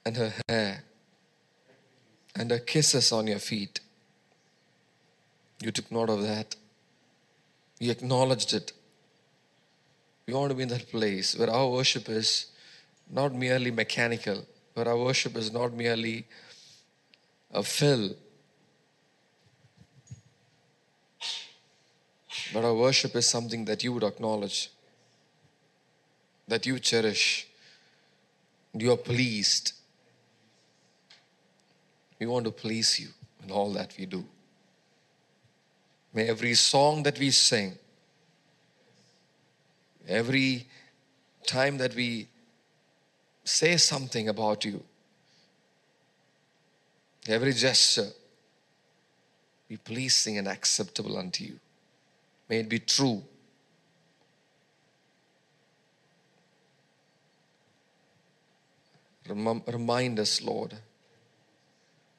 and 0.06 0.18
her 0.18 0.34
hair 0.48 0.84
and 2.36 2.52
her 2.52 2.60
kisses 2.60 3.12
on 3.12 3.28
your 3.28 3.40
feet. 3.40 3.80
You 5.62 5.72
took 5.72 5.92
note 5.92 6.10
of 6.10 6.22
that. 6.24 6.56
You 7.80 7.92
acknowledged 7.92 8.54
it. 8.54 8.74
We 10.28 10.34
want 10.34 10.50
to 10.52 10.56
be 10.56 10.64
in 10.64 10.70
that 10.70 10.90
place 10.90 11.36
where 11.38 11.50
our 11.50 11.68
worship 11.70 12.08
is 12.10 12.48
not 13.10 13.34
merely 13.34 13.72
mechanical, 13.72 14.46
where 14.74 14.88
our 14.88 14.98
worship 14.98 15.36
is 15.36 15.52
not 15.52 15.74
merely 15.74 16.28
a 17.52 17.64
fill 17.64 18.12
But 22.54 22.66
our 22.66 22.74
worship 22.74 23.16
is 23.16 23.28
something 23.28 23.66
that 23.66 23.84
you 23.84 23.94
would 23.94 24.04
acknowledge, 24.04 24.72
that 26.48 26.66
you 26.66 26.80
cherish, 26.80 27.48
you 28.74 28.92
are 28.92 28.98
pleased. 28.98 29.74
We 32.20 32.26
want 32.26 32.46
to 32.46 32.52
please 32.52 33.00
you 33.00 33.10
in 33.44 33.52
all 33.52 33.72
that 33.74 33.94
we 33.98 34.06
do. 34.06 34.26
May 36.14 36.28
every 36.28 36.56
song 36.56 37.04
that 37.04 37.20
we 37.20 37.30
sing, 37.30 37.74
every 40.08 40.68
time 41.46 41.78
that 41.78 41.94
we 41.94 42.28
say 43.44 43.78
something 43.78 44.28
about 44.28 44.66
you, 44.66 44.84
every 47.28 47.54
gesture 47.54 48.10
be 49.68 49.78
pleasing 49.78 50.40
and 50.40 50.48
acceptable 50.48 51.16
unto 51.16 51.44
you. 51.44 51.60
May 52.50 52.62
it 52.62 52.70
be 52.70 52.80
true. 52.80 53.24
Remind 59.28 60.20
us, 60.20 60.42
Lord, 60.42 60.74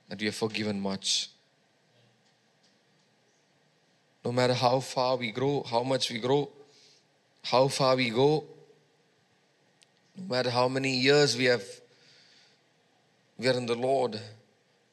that 0.08 0.20
we 0.20 0.28
are 0.28 0.32
forgiven 0.32 0.80
much. 0.80 1.30
No 4.24 4.30
matter 4.30 4.54
how 4.54 4.78
far 4.78 5.16
we 5.16 5.32
grow, 5.32 5.64
how 5.68 5.82
much 5.82 6.10
we 6.10 6.20
grow, 6.20 6.48
how 7.42 7.66
far 7.66 7.96
we 7.96 8.10
go, 8.10 8.44
no 10.16 10.36
matter 10.36 10.50
how 10.50 10.68
many 10.68 10.98
years 10.98 11.36
we 11.36 11.46
have, 11.46 11.64
we 13.38 13.48
are 13.48 13.54
in 13.54 13.66
the 13.66 13.74
Lord, 13.74 14.20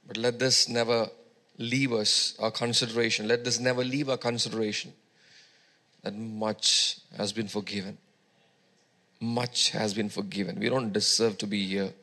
but 0.08 0.18
let 0.18 0.40
this 0.40 0.68
never 0.68 1.10
leave 1.60 1.94
us 1.94 2.36
our 2.40 2.50
consideration. 2.50 3.28
Let 3.28 3.44
this 3.44 3.60
never 3.60 3.84
leave 3.84 4.10
our 4.10 4.18
consideration 4.18 4.94
much 6.16 7.00
has 7.18 7.34
been 7.34 7.48
forgiven. 7.48 7.98
Much 9.20 9.72
has 9.72 9.94
been 9.94 10.10
forgiven. 10.10 10.60
We 10.60 10.70
don't 10.70 10.94
deserve 10.94 11.38
to 11.40 11.48
be 11.48 11.66
here. 11.66 11.94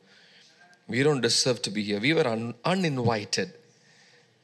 We 0.88 1.02
don't 1.02 1.20
deserve 1.20 1.62
to 1.62 1.70
be 1.70 1.82
here. 1.82 2.00
We 2.00 2.12
were 2.12 2.26
un- 2.26 2.54
uninvited. 2.64 3.52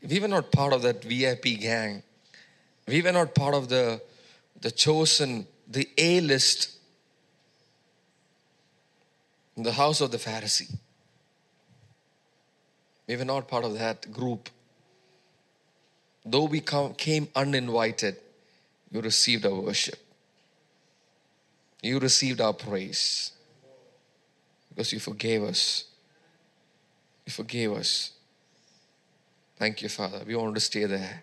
We 0.09 0.21
were 0.21 0.29
not 0.29 0.51
part 0.53 0.73
of 0.73 0.83
that 0.83 1.05
VIP 1.05 1.61
gang. 1.61 2.03
We 2.87 3.03
were 3.03 3.13
not 3.13 3.35
part 3.35 3.55
of 3.55 3.69
the, 3.69 4.01
the 4.61 4.71
chosen, 4.71 5.47
the 5.69 5.89
A 5.99 6.21
list 6.21 6.79
in 9.57 9.63
the 9.63 9.73
house 9.73 10.01
of 10.01 10.11
the 10.11 10.17
Pharisee. 10.17 10.75
We 13.07 13.17
were 13.17 13.25
not 13.25 13.49
part 13.49 13.65
of 13.65 13.75
that 13.79 14.11
group. 14.13 14.49
Though 16.25 16.45
we 16.45 16.61
come, 16.61 16.95
came 16.95 17.29
uninvited, 17.35 18.17
you 18.91 19.01
received 19.01 19.47
our 19.47 19.55
worship. 19.55 19.99
You 21.82 21.99
received 21.99 22.41
our 22.41 22.53
praise 22.53 23.32
because 24.68 24.93
you 24.93 25.01
forgave 25.01 25.43
us. 25.43 25.84
You 27.26 27.32
forgave 27.32 27.72
us. 27.72 28.12
Thank 29.57 29.82
you, 29.82 29.88
Father. 29.88 30.22
We 30.26 30.34
want 30.34 30.55
to 30.55 30.61
stay 30.61 30.84
there 30.86 31.22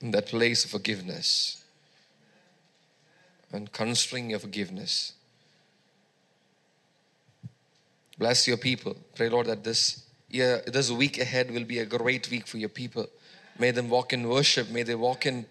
in 0.00 0.10
that 0.10 0.26
place 0.26 0.64
of 0.64 0.70
forgiveness 0.70 1.62
and 3.52 3.70
considering 3.72 4.30
your 4.30 4.38
forgiveness. 4.38 5.12
Bless 8.18 8.48
your 8.48 8.56
people. 8.56 8.96
Pray, 9.14 9.28
Lord, 9.28 9.46
that 9.46 9.64
this 9.64 10.04
year, 10.30 10.62
this 10.66 10.90
week 10.90 11.18
ahead 11.20 11.50
will 11.50 11.64
be 11.64 11.78
a 11.78 11.86
great 11.86 12.30
week 12.30 12.46
for 12.46 12.58
your 12.58 12.68
people. 12.68 13.06
May 13.58 13.70
them 13.70 13.88
walk 13.88 14.12
in 14.12 14.28
worship. 14.28 14.70
May 14.70 14.82
they 14.82 14.94
walk 14.94 15.26
in, 15.26 15.46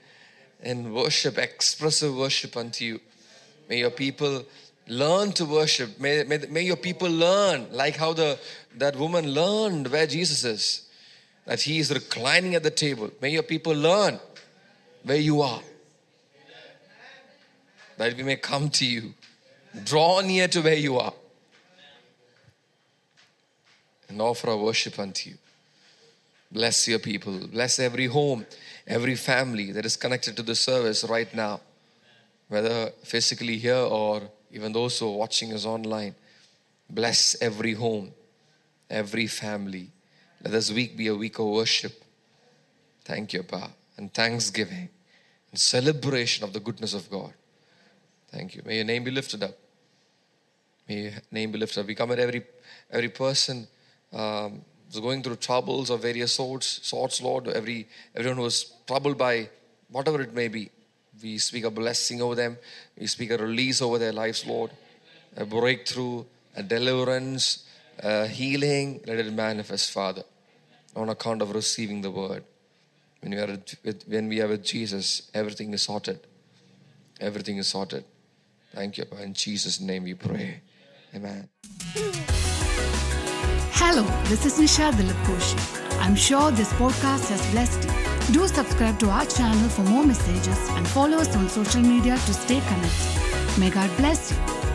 in 0.62 0.94
worship, 0.94 1.38
expressive 1.38 2.16
worship 2.16 2.58
unto 2.58 2.86
you. 2.86 3.00
May 3.70 3.80
your 3.80 3.92
people 3.92 4.46
learn 4.88 5.32
to 5.34 5.46
worship. 5.46 6.00
May, 6.00 6.24
may, 6.24 6.38
may 6.50 6.62
your 6.62 6.76
people 6.76 7.10
learn, 7.10 7.68
like 7.72 7.98
how 7.98 8.14
the 8.14 8.40
that 8.78 8.96
woman 8.96 9.32
learned 9.32 9.88
where 9.88 10.08
Jesus 10.08 10.44
is, 10.44 10.90
that 11.46 11.62
he 11.62 11.80
is 11.80 11.92
reclining 11.92 12.56
at 12.56 12.64
the 12.64 12.72
table. 12.72 13.10
May 13.22 13.32
your 13.32 13.44
people 13.44 13.74
learn 13.74 14.20
where 15.04 15.18
you 15.18 15.42
are. 15.42 15.62
That 17.98 18.18
we 18.18 18.24
may 18.24 18.36
come 18.36 18.70
to 18.72 18.86
you. 18.86 19.14
Draw 19.84 20.22
near 20.22 20.48
to 20.50 20.62
where 20.62 20.76
you 20.76 20.98
are. 20.98 21.14
And 24.10 24.22
offer 24.22 24.50
our 24.50 24.58
worship 24.58 25.00
unto 25.00 25.30
you. 25.30 25.38
Bless 26.52 26.88
your 26.88 27.00
people. 27.00 27.48
Bless 27.48 27.80
every 27.80 28.08
home, 28.08 28.46
every 28.88 29.16
family 29.16 29.72
that 29.72 29.86
is 29.86 29.96
connected 29.96 30.36
to 30.38 30.44
the 30.44 30.56
service 30.56 31.04
right 31.04 31.34
now, 31.34 31.62
whether 32.48 32.92
physically 33.04 33.58
here 33.58 33.76
or 33.76 34.22
even 34.52 34.72
those 34.72 35.00
who 35.00 35.08
are 35.08 35.18
watching 35.18 35.54
us 35.54 35.66
online. 35.66 36.16
Bless 36.90 37.36
every 37.42 37.74
home, 37.74 38.12
every 38.90 39.28
family. 39.28 39.90
Let 40.44 40.52
this 40.52 40.72
week 40.72 40.96
be 40.96 41.08
a 41.08 41.16
week 41.16 41.40
of 41.40 41.48
worship. 41.48 42.04
Thank 43.04 43.34
you, 43.34 43.44
Pa, 43.44 43.70
and 43.98 44.14
thanksgiving 44.14 44.90
and 45.52 45.60
celebration 45.60 46.44
of 46.44 46.54
the 46.54 46.60
goodness 46.60 46.94
of 46.94 47.10
God. 47.10 47.34
Thank 48.32 48.56
you. 48.56 48.62
May 48.66 48.76
your 48.78 48.86
name 48.86 49.04
be 49.04 49.12
lifted 49.12 49.44
up. 49.44 49.58
May 50.88 51.02
your 51.02 51.12
name 51.32 51.52
be 51.52 51.58
lifted 51.58 51.80
up. 51.80 51.88
We 51.88 51.96
come 51.96 52.12
at 52.12 52.20
every 52.20 52.44
every 52.92 53.10
person 53.10 53.68
um, 54.14 54.62
who's 54.88 55.00
going 55.00 55.24
through 55.24 55.38
troubles 55.38 55.90
of 55.90 56.02
various 56.02 56.34
sorts, 56.34 56.80
sorts, 56.88 57.22
Lord. 57.22 57.48
Every 57.48 57.88
everyone 58.16 58.38
who 58.38 58.46
is 58.46 58.74
troubled 58.88 59.18
by 59.18 59.50
whatever 59.90 60.22
it 60.22 60.34
may 60.34 60.48
be. 60.48 60.70
We 61.22 61.38
speak 61.38 61.64
a 61.64 61.72
blessing 61.72 62.22
over 62.22 62.36
them. 62.36 62.58
We 62.98 63.08
speak 63.08 63.32
a 63.32 63.38
release 63.38 63.82
over 63.82 63.98
their 63.98 64.12
lives, 64.12 64.46
Lord. 64.46 64.72
A 65.38 65.46
breakthrough, 65.46 66.26
a 66.56 66.64
deliverance, 66.64 67.66
a 68.00 68.28
healing. 68.28 69.02
Let 69.06 69.20
it 69.20 69.32
manifest, 69.34 69.92
Father, 69.92 70.24
on 70.96 71.10
account 71.10 71.42
of 71.42 71.54
receiving 71.54 72.02
the 72.02 72.12
word. 72.12 72.44
When 73.22 73.32
we 73.32 73.38
are 73.38 73.58
with, 73.84 74.04
when 74.08 74.28
we 74.28 74.42
are 74.42 74.48
with 74.48 74.64
Jesus, 74.64 75.32
everything 75.34 75.74
is 75.74 75.82
sorted. 75.82 76.20
Everything 77.20 77.58
is 77.58 77.68
sorted. 77.68 78.04
Thank 78.74 78.98
you. 78.98 79.06
In 79.22 79.34
Jesus' 79.34 79.80
name 79.80 80.04
we 80.04 80.14
pray. 80.14 80.62
Amen. 81.16 81.50
Hello, 83.78 84.04
this 84.30 84.46
is 84.46 84.54
Nisha 84.58 84.90
Dilip 84.94 85.22
Koshi. 85.26 85.58
I'm 86.00 86.16
sure 86.16 86.50
this 86.50 86.72
podcast 86.74 87.28
has 87.30 87.46
blessed 87.52 87.84
you. 87.84 88.34
Do 88.34 88.48
subscribe 88.48 88.98
to 89.00 89.10
our 89.10 89.26
channel 89.26 89.68
for 89.68 89.82
more 89.84 90.06
messages 90.06 90.58
and 90.70 90.88
follow 90.88 91.18
us 91.18 91.36
on 91.36 91.50
social 91.50 91.82
media 91.82 92.16
to 92.16 92.34
stay 92.34 92.62
connected. 92.62 93.60
May 93.60 93.70
God 93.70 93.92
bless 93.98 94.32
you. 94.32 94.75